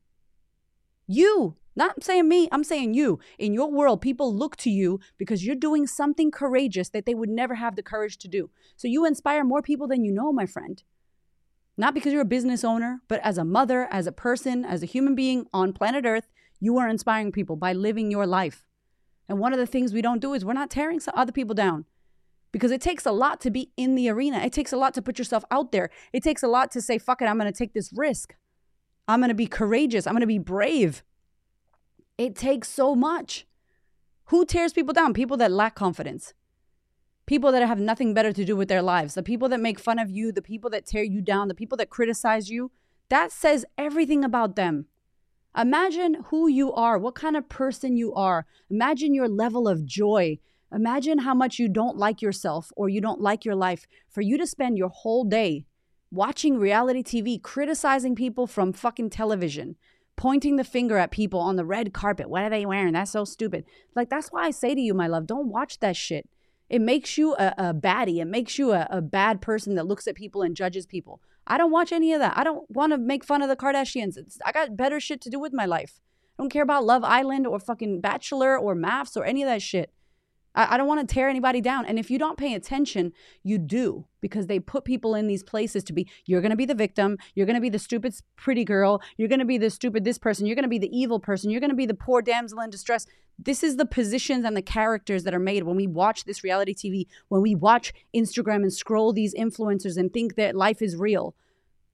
You 1.08 1.58
not 1.76 2.04
saying 2.04 2.30
me, 2.30 2.48
I'm 2.54 2.64
saying 2.64 2.94
you. 2.94 3.20
In 3.38 3.54
your 3.54 3.70
world, 3.70 4.02
people 4.02 4.34
look 4.34 4.56
to 4.58 4.70
you 4.70 5.00
because 5.18 5.46
you're 5.46 5.68
doing 5.68 5.88
something 5.88 6.32
courageous 6.32 6.90
that 6.90 7.06
they 7.06 7.16
would 7.16 7.30
never 7.30 7.56
have 7.56 7.76
the 7.76 7.84
courage 7.84 8.18
to 8.20 8.30
do. 8.30 8.50
So 8.78 8.88
you 8.88 9.06
inspire 9.06 9.44
more 9.44 9.62
people 9.62 9.88
than 9.88 10.06
you 10.06 10.12
know, 10.12 10.32
my 10.32 10.46
friend. 10.46 10.82
Not 11.78 11.94
because 11.94 12.14
you're 12.14 12.30
a 12.30 12.36
business 12.38 12.64
owner, 12.64 13.02
but 13.08 13.22
as 13.24 13.38
a 13.38 13.46
mother, 13.46 13.88
as 13.92 14.08
a 14.08 14.12
person, 14.12 14.66
as 14.66 14.84
a 14.84 14.94
human 14.94 15.16
being 15.16 15.48
on 15.54 15.74
planet 15.74 16.06
Earth, 16.06 16.30
you 16.60 16.78
are 16.78 16.90
inspiring 16.90 17.32
people 17.32 17.56
by 17.56 17.74
living 17.74 18.12
your 18.12 18.28
life. 18.28 18.64
And 19.32 19.40
one 19.40 19.54
of 19.54 19.60
the 19.60 19.66
things 19.66 19.94
we 19.94 20.02
don't 20.02 20.20
do 20.20 20.34
is 20.34 20.44
we're 20.44 20.52
not 20.52 20.70
tearing 20.70 21.00
other 21.14 21.32
people 21.32 21.56
down 21.56 21.86
because 22.52 22.70
it 22.70 22.82
takes 22.82 23.06
a 23.06 23.14
lot 23.14 23.40
to 23.40 23.50
be 23.50 23.72
in 23.78 23.96
the 23.96 24.10
arena. 24.10 24.40
It 24.40 24.52
takes 24.52 24.74
a 24.74 24.78
lot 24.78 24.94
to 24.96 25.02
put 25.02 25.18
yourself 25.18 25.46
out 25.50 25.72
there. 25.72 25.90
It 26.12 26.22
takes 26.22 26.44
a 26.44 26.50
lot 26.50 26.70
to 26.72 26.82
say, 26.82 26.98
fuck 26.98 27.22
it, 27.22 27.28
I'm 27.28 27.40
going 27.40 27.50
to 27.50 27.58
take 27.58 27.72
this 27.72 27.94
risk. 27.96 28.36
I'm 29.08 29.22
going 29.22 29.30
to 29.30 29.34
be 29.34 29.48
courageous. 29.48 30.06
I'm 30.06 30.16
going 30.16 30.20
to 30.20 30.28
be 30.28 30.38
brave. 30.38 31.02
It 32.18 32.36
takes 32.36 32.68
so 32.68 32.94
much. 32.94 33.48
Who 34.26 34.44
tears 34.44 34.74
people 34.74 34.94
down? 34.94 35.14
People 35.14 35.38
that 35.38 35.50
lack 35.50 35.76
confidence. 35.76 36.34
People 37.26 37.54
that 37.54 37.66
have 37.66 37.80
nothing 37.80 38.14
better 38.14 38.34
to 38.34 38.44
do 38.44 38.58
with 38.58 38.68
their 38.68 38.82
lives. 38.82 39.14
The 39.14 39.24
people 39.24 39.48
that 39.48 39.62
make 39.62 39.80
fun 39.80 39.98
of 39.98 40.10
you, 40.10 40.34
the 40.34 40.42
people 40.42 40.70
that 40.72 40.86
tear 40.86 41.04
you 41.04 41.22
down, 41.22 41.48
the 41.48 41.56
people 41.56 41.78
that 41.78 41.90
criticize 41.90 42.50
you. 42.50 42.70
That 43.08 43.32
says 43.32 43.66
everything 43.78 44.26
about 44.26 44.58
them. 44.58 44.88
Imagine 45.58 46.26
who 46.30 46.48
you 46.48 46.72
are, 46.74 46.98
what 46.98 47.16
kind 47.16 47.36
of 47.36 47.50
person 47.50 47.98
you 47.98 48.14
are. 48.14 48.46
Imagine 48.70 49.14
your 49.14 49.28
level 49.28 49.68
of 49.68 49.86
joy. 49.86 50.40
Imagine 50.74 51.20
how 51.20 51.34
much 51.34 51.60
you 51.60 51.68
don't 51.68 51.98
like 51.98 52.22
yourself 52.22 52.72
or 52.78 52.88
you 52.88 53.02
don't 53.02 53.20
like 53.20 53.44
your 53.44 53.56
life 53.56 53.86
for 54.10 54.22
you 54.22 54.38
to 54.38 54.48
spend 54.48 54.78
your 54.78 54.90
whole 54.90 55.26
day 55.26 55.66
watching 56.10 56.58
reality 56.58 57.04
TV, 57.04 57.42
criticizing 57.42 58.16
people 58.16 58.48
from 58.48 58.72
fucking 58.72 59.10
television, 59.10 59.76
pointing 60.16 60.56
the 60.56 60.64
finger 60.64 60.98
at 60.98 61.12
people 61.12 61.40
on 61.40 61.58
the 61.58 61.66
red 61.66 61.94
carpet. 61.94 62.30
What 62.30 62.44
are 62.44 62.50
they 62.50 62.66
wearing? 62.66 62.94
That's 62.94 63.12
so 63.12 63.26
stupid. 63.26 63.66
Like, 63.96 64.10
that's 64.10 64.30
why 64.30 64.44
I 64.44 64.52
say 64.52 64.74
to 64.76 64.82
you, 64.82 64.94
my 64.94 65.08
love, 65.08 65.28
don't 65.28 65.48
watch 65.48 65.80
that 65.80 65.96
shit. 65.96 66.30
It 66.72 66.80
makes 66.80 67.18
you 67.18 67.36
a, 67.36 67.54
a 67.58 67.74
baddie. 67.74 68.22
It 68.22 68.28
makes 68.28 68.58
you 68.58 68.72
a, 68.72 68.88
a 68.90 69.02
bad 69.02 69.42
person 69.42 69.76
that 69.76 69.86
looks 69.86 70.08
at 70.08 70.16
people 70.16 70.42
and 70.42 70.56
judges 70.56 70.86
people. 70.86 71.20
I 71.46 71.58
don't 71.58 71.70
watch 71.70 71.92
any 71.92 72.14
of 72.14 72.22
that. 72.22 72.38
I 72.38 72.46
don't 72.46 72.64
want 72.72 72.94
to 72.94 72.98
make 72.98 73.26
fun 73.26 73.42
of 73.42 73.50
the 73.50 73.58
Kardashians. 73.58 74.16
It's, 74.16 74.40
I 74.46 74.54
got 74.54 74.78
better 74.78 75.02
shit 75.02 75.20
to 75.22 75.30
do 75.30 75.38
with 75.38 75.52
my 75.52 75.66
life. 75.66 76.00
I 76.40 76.44
don't 76.44 76.50
care 76.50 76.64
about 76.64 76.86
Love 76.86 77.04
Island 77.04 77.46
or 77.46 77.60
fucking 77.60 78.00
Bachelor 78.00 78.58
or 78.58 78.74
MAFS 78.74 79.18
or 79.18 79.26
any 79.26 79.44
of 79.44 79.50
that 79.50 79.62
shit. 79.62 79.92
I, 80.56 80.76
I 80.76 80.78
don't 80.78 80.88
want 80.88 81.08
to 81.08 81.14
tear 81.14 81.30
anybody 81.30 81.62
down. 81.62 81.86
And 81.86 81.98
if 82.00 82.10
you 82.10 82.18
don't 82.18 82.38
pay 82.38 82.54
attention, 82.54 83.14
you 83.44 83.58
do 83.58 84.06
because 84.22 84.48
they 84.48 84.60
put 84.60 84.86
people 84.86 85.16
in 85.16 85.28
these 85.28 85.44
places 85.44 85.84
to 85.86 85.94
be, 85.94 86.08
you're 86.26 86.42
going 86.42 86.52
to 86.52 86.58
be 86.58 86.66
the 86.66 86.76
victim. 86.76 87.18
You're 87.36 87.46
going 87.46 87.56
to 87.56 87.62
be 87.62 87.70
the 87.70 87.80
stupid, 87.80 88.14
pretty 88.36 88.64
girl. 88.64 89.02
You're 89.18 89.28
going 89.28 89.40
to 89.40 89.46
be 89.46 89.58
the 89.58 89.70
stupid, 89.70 90.04
this 90.04 90.18
person. 90.18 90.46
You're 90.46 90.56
going 90.56 90.64
to 90.64 90.70
be 90.70 90.80
the 90.80 90.96
evil 90.96 91.20
person. 91.20 91.50
You're 91.50 91.60
going 91.60 91.72
to 91.72 91.76
be 91.76 91.86
the 91.86 91.94
poor 91.94 92.22
damsel 92.22 92.60
in 92.60 92.70
distress. 92.70 93.08
This 93.40 93.64
is 93.64 93.78
the 93.78 93.86
positions 93.86 94.46
and 94.46 94.56
the 94.56 94.62
characters 94.62 95.24
that 95.24 95.34
are 95.34 95.40
made 95.40 95.64
when 95.64 95.76
we 95.76 95.88
watch 95.88 96.26
this 96.26 96.44
reality 96.44 96.76
TV, 96.76 97.08
when 97.30 97.42
we 97.42 97.56
watch 97.56 97.94
Instagram 98.16 98.58
and 98.58 98.74
scroll 98.74 99.14
these 99.14 99.34
influencers 99.34 99.98
and 99.98 100.14
think 100.14 100.36
that 100.36 100.56
life 100.56 100.82
is 100.82 100.96
real. 100.96 101.36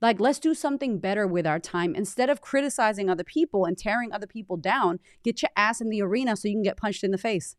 Like, 0.00 0.20
let's 0.20 0.38
do 0.38 0.54
something 0.54 0.98
better 0.98 1.26
with 1.26 1.46
our 1.46 1.58
time. 1.58 1.94
Instead 1.94 2.30
of 2.30 2.40
criticizing 2.40 3.10
other 3.10 3.24
people 3.24 3.64
and 3.64 3.76
tearing 3.76 4.12
other 4.12 4.28
people 4.28 4.56
down, 4.56 5.00
get 5.24 5.42
your 5.42 5.50
ass 5.56 5.80
in 5.80 5.88
the 5.88 6.02
arena 6.02 6.36
so 6.36 6.46
you 6.46 6.54
can 6.54 6.62
get 6.62 6.76
punched 6.76 7.02
in 7.02 7.10
the 7.10 7.18
face. 7.18 7.56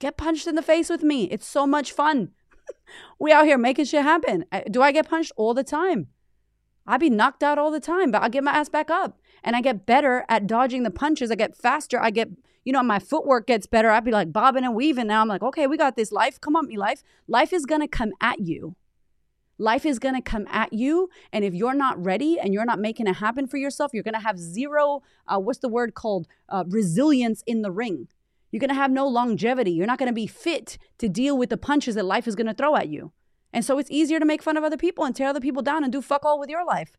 Get 0.00 0.16
punched 0.16 0.46
in 0.46 0.54
the 0.54 0.62
face 0.62 0.88
with 0.88 1.02
me. 1.02 1.24
It's 1.24 1.46
so 1.46 1.66
much 1.66 1.92
fun. 1.92 2.30
we 3.20 3.30
out 3.30 3.44
here 3.44 3.58
making 3.58 3.84
shit 3.84 4.02
happen. 4.02 4.46
Do 4.70 4.82
I 4.82 4.92
get 4.92 5.08
punched 5.08 5.30
all 5.36 5.54
the 5.54 5.62
time? 5.62 6.08
I 6.86 6.96
be 6.96 7.10
knocked 7.10 7.42
out 7.42 7.58
all 7.58 7.70
the 7.70 7.80
time, 7.80 8.10
but 8.10 8.22
I 8.22 8.30
get 8.30 8.42
my 8.42 8.52
ass 8.52 8.70
back 8.70 8.90
up 8.90 9.20
and 9.44 9.54
I 9.54 9.60
get 9.60 9.84
better 9.86 10.24
at 10.28 10.46
dodging 10.46 10.82
the 10.82 10.90
punches. 10.90 11.30
I 11.30 11.34
get 11.34 11.54
faster. 11.54 12.00
I 12.00 12.10
get, 12.10 12.30
you 12.64 12.72
know, 12.72 12.82
my 12.82 12.98
footwork 12.98 13.46
gets 13.46 13.66
better. 13.66 13.90
I'd 13.90 14.04
be 14.04 14.10
like 14.10 14.32
bobbing 14.32 14.64
and 14.64 14.74
weaving. 14.74 15.08
Now 15.08 15.20
I'm 15.20 15.28
like, 15.28 15.42
okay, 15.42 15.66
we 15.66 15.76
got 15.76 15.96
this 15.96 16.10
life. 16.10 16.40
Come 16.40 16.56
on, 16.56 16.66
me 16.66 16.78
life. 16.78 17.02
Life 17.28 17.52
is 17.52 17.64
to 17.66 17.86
come 17.86 18.12
at 18.22 18.40
you. 18.40 18.76
Life 19.58 19.84
is 19.84 19.98
to 19.98 20.22
come 20.22 20.46
at 20.50 20.72
you. 20.72 21.10
And 21.30 21.44
if 21.44 21.52
you're 21.52 21.74
not 21.74 22.02
ready 22.02 22.40
and 22.40 22.54
you're 22.54 22.64
not 22.64 22.78
making 22.78 23.06
it 23.06 23.16
happen 23.16 23.46
for 23.46 23.58
yourself, 23.58 23.90
you're 23.92 24.02
to 24.02 24.18
have 24.18 24.38
zero, 24.38 25.02
uh, 25.28 25.38
what's 25.38 25.58
the 25.58 25.68
word 25.68 25.92
called? 25.92 26.26
Uh, 26.48 26.64
resilience 26.66 27.44
in 27.46 27.60
the 27.60 27.70
ring. 27.70 28.08
You're 28.50 28.60
going 28.60 28.68
to 28.68 28.74
have 28.74 28.90
no 28.90 29.06
longevity. 29.06 29.70
You're 29.70 29.86
not 29.86 29.98
going 29.98 30.08
to 30.08 30.12
be 30.12 30.26
fit 30.26 30.76
to 30.98 31.08
deal 31.08 31.38
with 31.38 31.50
the 31.50 31.56
punches 31.56 31.94
that 31.94 32.04
life 32.04 32.26
is 32.26 32.34
going 32.34 32.46
to 32.46 32.54
throw 32.54 32.76
at 32.76 32.88
you. 32.88 33.12
And 33.52 33.64
so 33.64 33.78
it's 33.78 33.90
easier 33.90 34.18
to 34.18 34.24
make 34.24 34.42
fun 34.42 34.56
of 34.56 34.64
other 34.64 34.76
people 34.76 35.04
and 35.04 35.14
tear 35.14 35.28
other 35.28 35.40
people 35.40 35.62
down 35.62 35.84
and 35.84 35.92
do 35.92 36.02
fuck 36.02 36.24
all 36.24 36.38
with 36.38 36.50
your 36.50 36.64
life. 36.64 36.92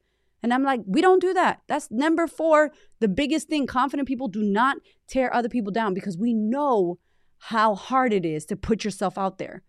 And 0.44 0.54
I'm 0.54 0.64
like, 0.64 0.82
we 0.86 1.02
don't 1.02 1.22
do 1.22 1.34
that. 1.34 1.62
That's 1.68 1.92
number 1.92 2.28
four. 2.28 2.72
The 3.00 3.08
biggest 3.08 3.48
thing 3.48 3.68
confident 3.68 4.08
people 4.08 4.28
do 4.28 4.42
not 4.42 4.78
tear 5.08 5.34
other 5.34 5.50
people 5.50 5.72
down 5.72 5.94
because 5.94 6.18
we 6.18 6.34
know 6.34 7.00
how 7.38 7.76
hard 7.76 8.12
it 8.14 8.26
is 8.26 8.46
to 8.46 8.56
put 8.56 8.84
yourself 8.84 9.18
out 9.18 9.38
there. 9.38 9.64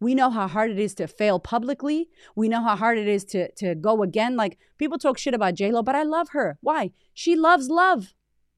We 0.00 0.14
know 0.14 0.30
how 0.30 0.48
hard 0.48 0.70
it 0.70 0.78
is 0.78 0.94
to 0.96 1.06
fail 1.06 1.38
publicly. 1.38 2.08
We 2.34 2.48
know 2.48 2.62
how 2.62 2.76
hard 2.76 2.98
it 2.98 3.08
is 3.08 3.24
to, 3.26 3.50
to 3.52 3.74
go 3.74 4.02
again. 4.02 4.36
Like 4.36 4.58
people 4.78 4.98
talk 4.98 5.16
shit 5.16 5.34
about 5.34 5.54
J 5.54 5.70
Lo, 5.70 5.82
but 5.82 5.94
I 5.94 6.02
love 6.02 6.30
her. 6.30 6.58
Why? 6.60 6.90
She 7.14 7.34
loves 7.34 7.68
love. 7.68 8.14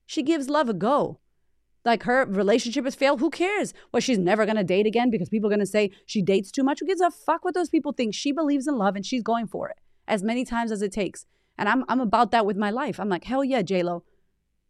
She 0.07 0.23
gives 0.23 0.49
love 0.49 0.69
a 0.69 0.75
go 0.75 1.21
like 1.85 2.03
her 2.05 2.25
relationship 2.27 2.85
has 2.85 2.95
failed. 2.95 3.21
Who 3.21 3.31
cares? 3.31 3.75
Well, 3.93 4.01
she's 4.01 4.19
never 4.19 4.47
gonna 4.47 4.65
date 4.65 4.87
again 4.87 5.11
because 5.11 5.29
people 5.29 5.49
are 5.49 5.53
gonna 5.53 5.67
say 5.67 5.91
she 6.07 6.23
dates 6.23 6.51
too 6.51 6.63
much. 6.63 6.81
Who 6.81 6.87
gives 6.87 7.01
a 7.01 7.11
fuck 7.11 7.45
what 7.45 7.55
those 7.55 7.69
people 7.71 7.93
think? 7.93 8.15
She 8.15 8.33
believes 8.33 8.67
in 8.67 8.77
love 8.77 8.97
and 8.97 9.05
she's 9.05 9.23
going 9.23 9.47
for 9.47 9.69
it 9.69 9.77
as 10.07 10.23
many 10.23 10.45
times 10.45 10.73
as 10.73 10.83
it 10.83 10.93
takes. 10.93 11.27
And 11.57 11.69
I'm 11.69 11.85
I'm 11.89 12.01
about 12.01 12.31
that 12.33 12.47
with 12.47 12.57
my 12.57 12.71
life. 12.71 12.99
I'm 13.01 13.09
like, 13.09 13.25
hell 13.25 13.45
yeah, 13.45 13.63
J 13.63 13.83
Lo. 13.83 14.05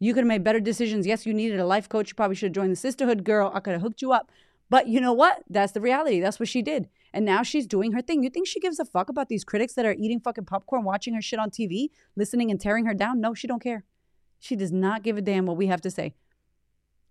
You 0.00 0.14
could 0.14 0.20
have 0.20 0.28
made 0.28 0.44
better 0.44 0.60
decisions. 0.60 1.06
Yes, 1.06 1.26
you 1.26 1.34
needed 1.34 1.58
a 1.58 1.66
life 1.66 1.88
coach. 1.88 2.10
You 2.10 2.14
probably 2.14 2.36
should 2.36 2.50
have 2.50 2.54
joined 2.54 2.72
the 2.72 2.76
sisterhood 2.76 3.24
girl. 3.24 3.50
I 3.52 3.60
could 3.60 3.72
have 3.72 3.82
hooked 3.82 4.00
you 4.00 4.12
up. 4.12 4.30
But 4.70 4.86
you 4.86 5.00
know 5.00 5.12
what? 5.12 5.42
That's 5.48 5.72
the 5.72 5.80
reality. 5.80 6.20
That's 6.20 6.38
what 6.38 6.48
she 6.48 6.62
did. 6.62 6.88
And 7.12 7.24
now 7.24 7.42
she's 7.42 7.66
doing 7.66 7.92
her 7.92 8.02
thing. 8.02 8.22
You 8.22 8.30
think 8.30 8.46
she 8.46 8.60
gives 8.60 8.78
a 8.78 8.84
fuck 8.84 9.08
about 9.08 9.28
these 9.28 9.44
critics 9.44 9.72
that 9.74 9.86
are 9.86 9.94
eating 9.98 10.20
fucking 10.20 10.44
popcorn, 10.44 10.84
watching 10.84 11.14
her 11.14 11.22
shit 11.22 11.38
on 11.38 11.50
TV, 11.50 11.88
listening 12.16 12.50
and 12.50 12.60
tearing 12.60 12.84
her 12.84 12.94
down? 12.94 13.20
No, 13.20 13.34
she 13.34 13.46
don't 13.46 13.62
care. 13.62 13.84
She 14.38 14.56
does 14.56 14.70
not 14.70 15.02
give 15.02 15.16
a 15.16 15.22
damn 15.22 15.46
what 15.46 15.56
we 15.56 15.66
have 15.66 15.80
to 15.80 15.90
say. 15.90 16.14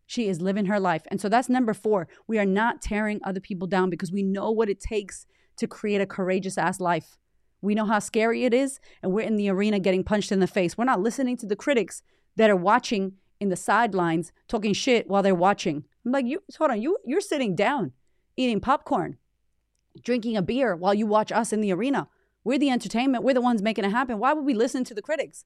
She 0.07 0.27
is 0.27 0.41
living 0.41 0.65
her 0.65 0.79
life. 0.79 1.03
And 1.07 1.21
so 1.21 1.29
that's 1.29 1.49
number 1.49 1.73
four. 1.73 2.07
We 2.25 2.39
are 2.39 2.45
not 2.45 2.81
tearing 2.81 3.19
other 3.23 3.41
people 3.41 3.67
down 3.67 3.89
because 3.89 4.11
we 4.11 4.23
know 4.23 4.49
what 4.49 4.69
it 4.69 4.79
takes 4.79 5.27
to 5.57 5.67
create 5.67 6.01
a 6.01 6.05
courageous 6.05 6.57
ass 6.57 6.79
life. 6.79 7.17
We 7.61 7.75
know 7.75 7.85
how 7.85 7.99
scary 7.99 8.45
it 8.45 8.53
is, 8.53 8.79
and 9.03 9.11
we're 9.11 9.21
in 9.21 9.35
the 9.35 9.49
arena 9.49 9.79
getting 9.79 10.03
punched 10.03 10.31
in 10.31 10.39
the 10.39 10.47
face. 10.47 10.77
We're 10.77 10.85
not 10.85 11.01
listening 11.01 11.37
to 11.37 11.45
the 11.45 11.55
critics 11.55 12.01
that 12.37 12.49
are 12.49 12.55
watching 12.55 13.13
in 13.39 13.49
the 13.49 13.55
sidelines 13.55 14.31
talking 14.47 14.73
shit 14.73 15.09
while 15.09 15.21
they're 15.21 15.35
watching. 15.35 15.83
I'm 16.05 16.11
like, 16.11 16.25
you 16.25 16.41
hold 16.57 16.71
on, 16.71 16.81
you 16.81 16.97
you're 17.05 17.21
sitting 17.21 17.55
down, 17.55 17.91
eating 18.37 18.61
popcorn, 18.61 19.17
drinking 20.01 20.37
a 20.37 20.41
beer 20.41 20.75
while 20.75 20.93
you 20.93 21.05
watch 21.05 21.31
us 21.31 21.51
in 21.51 21.61
the 21.61 21.73
arena. 21.73 22.07
We're 22.43 22.59
the 22.59 22.69
entertainment, 22.69 23.23
we're 23.23 23.33
the 23.33 23.41
ones 23.41 23.61
making 23.61 23.85
it 23.85 23.91
happen. 23.91 24.19
Why 24.19 24.33
would 24.33 24.45
we 24.45 24.53
listen 24.53 24.83
to 24.85 24.93
the 24.93 25.01
critics? 25.01 25.43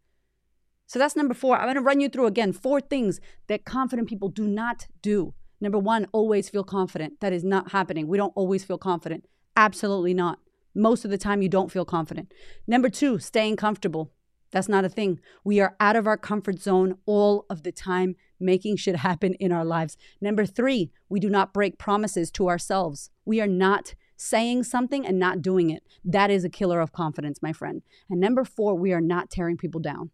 So 0.91 0.99
that's 0.99 1.15
number 1.15 1.33
four. 1.33 1.55
I'm 1.55 1.67
going 1.67 1.75
to 1.75 1.81
run 1.81 2.01
you 2.01 2.09
through 2.09 2.25
again 2.25 2.51
four 2.51 2.81
things 2.81 3.21
that 3.47 3.63
confident 3.63 4.09
people 4.09 4.27
do 4.27 4.45
not 4.45 4.87
do. 5.01 5.33
Number 5.61 5.79
one, 5.79 6.05
always 6.11 6.49
feel 6.49 6.65
confident. 6.65 7.21
That 7.21 7.31
is 7.31 7.45
not 7.45 7.71
happening. 7.71 8.09
We 8.09 8.17
don't 8.17 8.33
always 8.35 8.65
feel 8.65 8.77
confident. 8.77 9.23
Absolutely 9.55 10.13
not. 10.13 10.39
Most 10.75 11.05
of 11.05 11.11
the 11.11 11.17
time, 11.17 11.41
you 11.41 11.47
don't 11.47 11.71
feel 11.71 11.85
confident. 11.85 12.33
Number 12.67 12.89
two, 12.89 13.19
staying 13.19 13.55
comfortable. 13.55 14.11
That's 14.51 14.67
not 14.67 14.83
a 14.83 14.89
thing. 14.89 15.21
We 15.45 15.61
are 15.61 15.77
out 15.79 15.95
of 15.95 16.07
our 16.07 16.17
comfort 16.17 16.59
zone 16.59 16.97
all 17.05 17.45
of 17.49 17.63
the 17.63 17.71
time, 17.71 18.17
making 18.37 18.75
shit 18.75 18.97
happen 18.97 19.35
in 19.35 19.53
our 19.53 19.63
lives. 19.63 19.95
Number 20.19 20.45
three, 20.45 20.91
we 21.07 21.21
do 21.21 21.29
not 21.29 21.53
break 21.53 21.77
promises 21.77 22.29
to 22.31 22.49
ourselves. 22.49 23.11
We 23.23 23.39
are 23.39 23.47
not 23.47 23.95
saying 24.17 24.65
something 24.65 25.05
and 25.05 25.17
not 25.17 25.41
doing 25.41 25.69
it. 25.69 25.83
That 26.03 26.29
is 26.29 26.43
a 26.43 26.49
killer 26.49 26.81
of 26.81 26.91
confidence, 26.91 27.41
my 27.41 27.53
friend. 27.53 27.81
And 28.09 28.19
number 28.19 28.43
four, 28.43 28.75
we 28.75 28.91
are 28.91 28.99
not 28.99 29.29
tearing 29.29 29.55
people 29.55 29.79
down. 29.79 30.11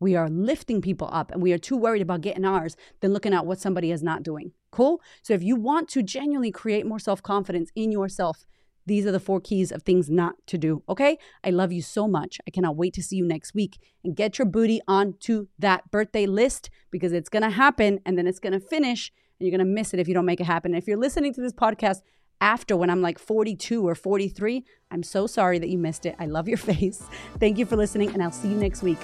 We 0.00 0.16
are 0.16 0.28
lifting 0.28 0.80
people 0.80 1.10
up 1.12 1.30
and 1.30 1.42
we 1.42 1.52
are 1.52 1.58
too 1.58 1.76
worried 1.76 2.02
about 2.02 2.22
getting 2.22 2.44
ours 2.44 2.76
than 3.00 3.12
looking 3.12 3.34
at 3.34 3.46
what 3.46 3.60
somebody 3.60 3.92
is 3.92 4.02
not 4.02 4.22
doing. 4.22 4.52
Cool? 4.72 5.00
So 5.22 5.34
if 5.34 5.42
you 5.42 5.56
want 5.56 5.88
to 5.90 6.02
genuinely 6.02 6.50
create 6.50 6.86
more 6.86 6.98
self 6.98 7.22
confidence 7.22 7.70
in 7.76 7.92
yourself, 7.92 8.46
these 8.86 9.06
are 9.06 9.12
the 9.12 9.20
four 9.20 9.40
keys 9.40 9.70
of 9.70 9.82
things 9.82 10.08
not 10.08 10.34
to 10.46 10.58
do. 10.58 10.82
Okay? 10.88 11.18
I 11.44 11.50
love 11.50 11.70
you 11.70 11.82
so 11.82 12.08
much. 12.08 12.38
I 12.46 12.50
cannot 12.50 12.76
wait 12.76 12.94
to 12.94 13.02
see 13.02 13.16
you 13.16 13.26
next 13.26 13.54
week 13.54 13.78
and 14.02 14.16
get 14.16 14.38
your 14.38 14.46
booty 14.46 14.80
onto 14.88 15.48
that 15.58 15.90
birthday 15.90 16.26
list 16.26 16.70
because 16.90 17.12
it's 17.12 17.28
going 17.28 17.42
to 17.42 17.50
happen 17.50 18.00
and 18.06 18.16
then 18.16 18.26
it's 18.26 18.40
going 18.40 18.54
to 18.54 18.60
finish 18.60 19.12
and 19.38 19.46
you're 19.46 19.56
going 19.56 19.66
to 19.66 19.72
miss 19.72 19.92
it 19.92 20.00
if 20.00 20.08
you 20.08 20.14
don't 20.14 20.24
make 20.24 20.40
it 20.40 20.44
happen. 20.44 20.74
if 20.74 20.86
you're 20.86 20.96
listening 20.96 21.34
to 21.34 21.40
this 21.40 21.52
podcast 21.52 22.00
after 22.40 22.74
when 22.74 22.88
I'm 22.88 23.02
like 23.02 23.18
42 23.18 23.86
or 23.86 23.94
43, 23.94 24.64
I'm 24.90 25.02
so 25.02 25.26
sorry 25.26 25.58
that 25.58 25.68
you 25.68 25.78
missed 25.78 26.06
it. 26.06 26.16
I 26.18 26.26
love 26.26 26.48
your 26.48 26.58
face. 26.72 27.02
Thank 27.38 27.58
you 27.58 27.66
for 27.66 27.76
listening 27.76 28.10
and 28.10 28.22
I'll 28.22 28.32
see 28.32 28.48
you 28.48 28.56
next 28.56 28.82
week. 28.82 28.98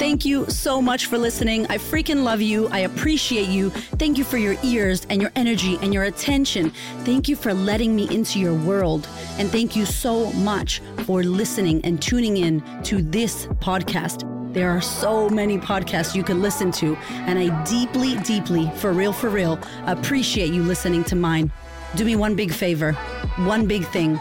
Thank 0.00 0.24
you 0.24 0.46
so 0.48 0.80
much 0.80 1.06
for 1.06 1.18
listening. 1.18 1.66
I 1.66 1.76
freaking 1.76 2.24
love 2.24 2.40
you. 2.40 2.68
I 2.68 2.80
appreciate 2.80 3.48
you. 3.48 3.68
Thank 3.68 4.16
you 4.16 4.24
for 4.24 4.38
your 4.38 4.56
ears 4.62 5.06
and 5.10 5.20
your 5.20 5.30
energy 5.36 5.78
and 5.82 5.92
your 5.92 6.04
attention. 6.04 6.70
Thank 7.04 7.28
you 7.28 7.36
for 7.36 7.52
letting 7.52 7.94
me 7.94 8.08
into 8.08 8.40
your 8.40 8.54
world. 8.54 9.06
And 9.36 9.50
thank 9.50 9.76
you 9.76 9.84
so 9.84 10.32
much 10.32 10.80
for 11.04 11.22
listening 11.22 11.84
and 11.84 12.00
tuning 12.00 12.38
in 12.38 12.62
to 12.84 13.02
this 13.02 13.46
podcast. 13.60 14.24
There 14.54 14.70
are 14.70 14.80
so 14.80 15.28
many 15.28 15.58
podcasts 15.58 16.14
you 16.14 16.24
can 16.24 16.40
listen 16.40 16.72
to, 16.72 16.96
and 17.10 17.38
I 17.38 17.62
deeply, 17.64 18.16
deeply, 18.20 18.70
for 18.76 18.92
real, 18.92 19.12
for 19.12 19.28
real, 19.28 19.60
appreciate 19.86 20.52
you 20.52 20.62
listening 20.62 21.04
to 21.04 21.14
mine. 21.14 21.52
Do 21.94 22.06
me 22.06 22.16
one 22.16 22.34
big 22.34 22.52
favor, 22.52 22.94
one 23.36 23.66
big 23.66 23.84
thing. 23.88 24.18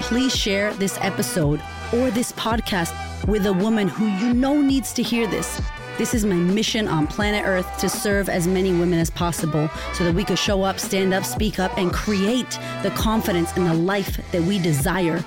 Please 0.00 0.34
share 0.36 0.74
this 0.74 0.98
episode 1.00 1.62
or 1.94 2.10
this 2.10 2.32
podcast 2.32 2.92
with 3.26 3.46
a 3.46 3.52
woman 3.52 3.88
who 3.88 4.06
you 4.06 4.34
know 4.34 4.60
needs 4.60 4.92
to 4.94 5.02
hear 5.02 5.26
this. 5.26 5.60
This 5.98 6.14
is 6.14 6.24
my 6.24 6.36
mission 6.36 6.88
on 6.88 7.06
planet 7.06 7.44
Earth 7.44 7.78
to 7.80 7.88
serve 7.88 8.28
as 8.28 8.46
many 8.46 8.72
women 8.72 8.98
as 8.98 9.10
possible 9.10 9.68
so 9.92 10.04
that 10.04 10.14
we 10.14 10.24
could 10.24 10.38
show 10.38 10.62
up, 10.62 10.80
stand 10.80 11.12
up, 11.12 11.24
speak 11.24 11.58
up, 11.58 11.76
and 11.76 11.92
create 11.92 12.58
the 12.82 12.90
confidence 12.96 13.52
and 13.56 13.66
the 13.66 13.74
life 13.74 14.18
that 14.32 14.42
we 14.42 14.58
desire. 14.58 15.22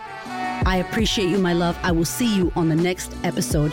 I 0.65 0.77
appreciate 0.77 1.29
you, 1.29 1.37
my 1.37 1.53
love. 1.53 1.77
I 1.83 1.91
will 1.91 2.05
see 2.05 2.35
you 2.35 2.51
on 2.55 2.69
the 2.69 2.75
next 2.75 3.13
episode. 3.23 3.71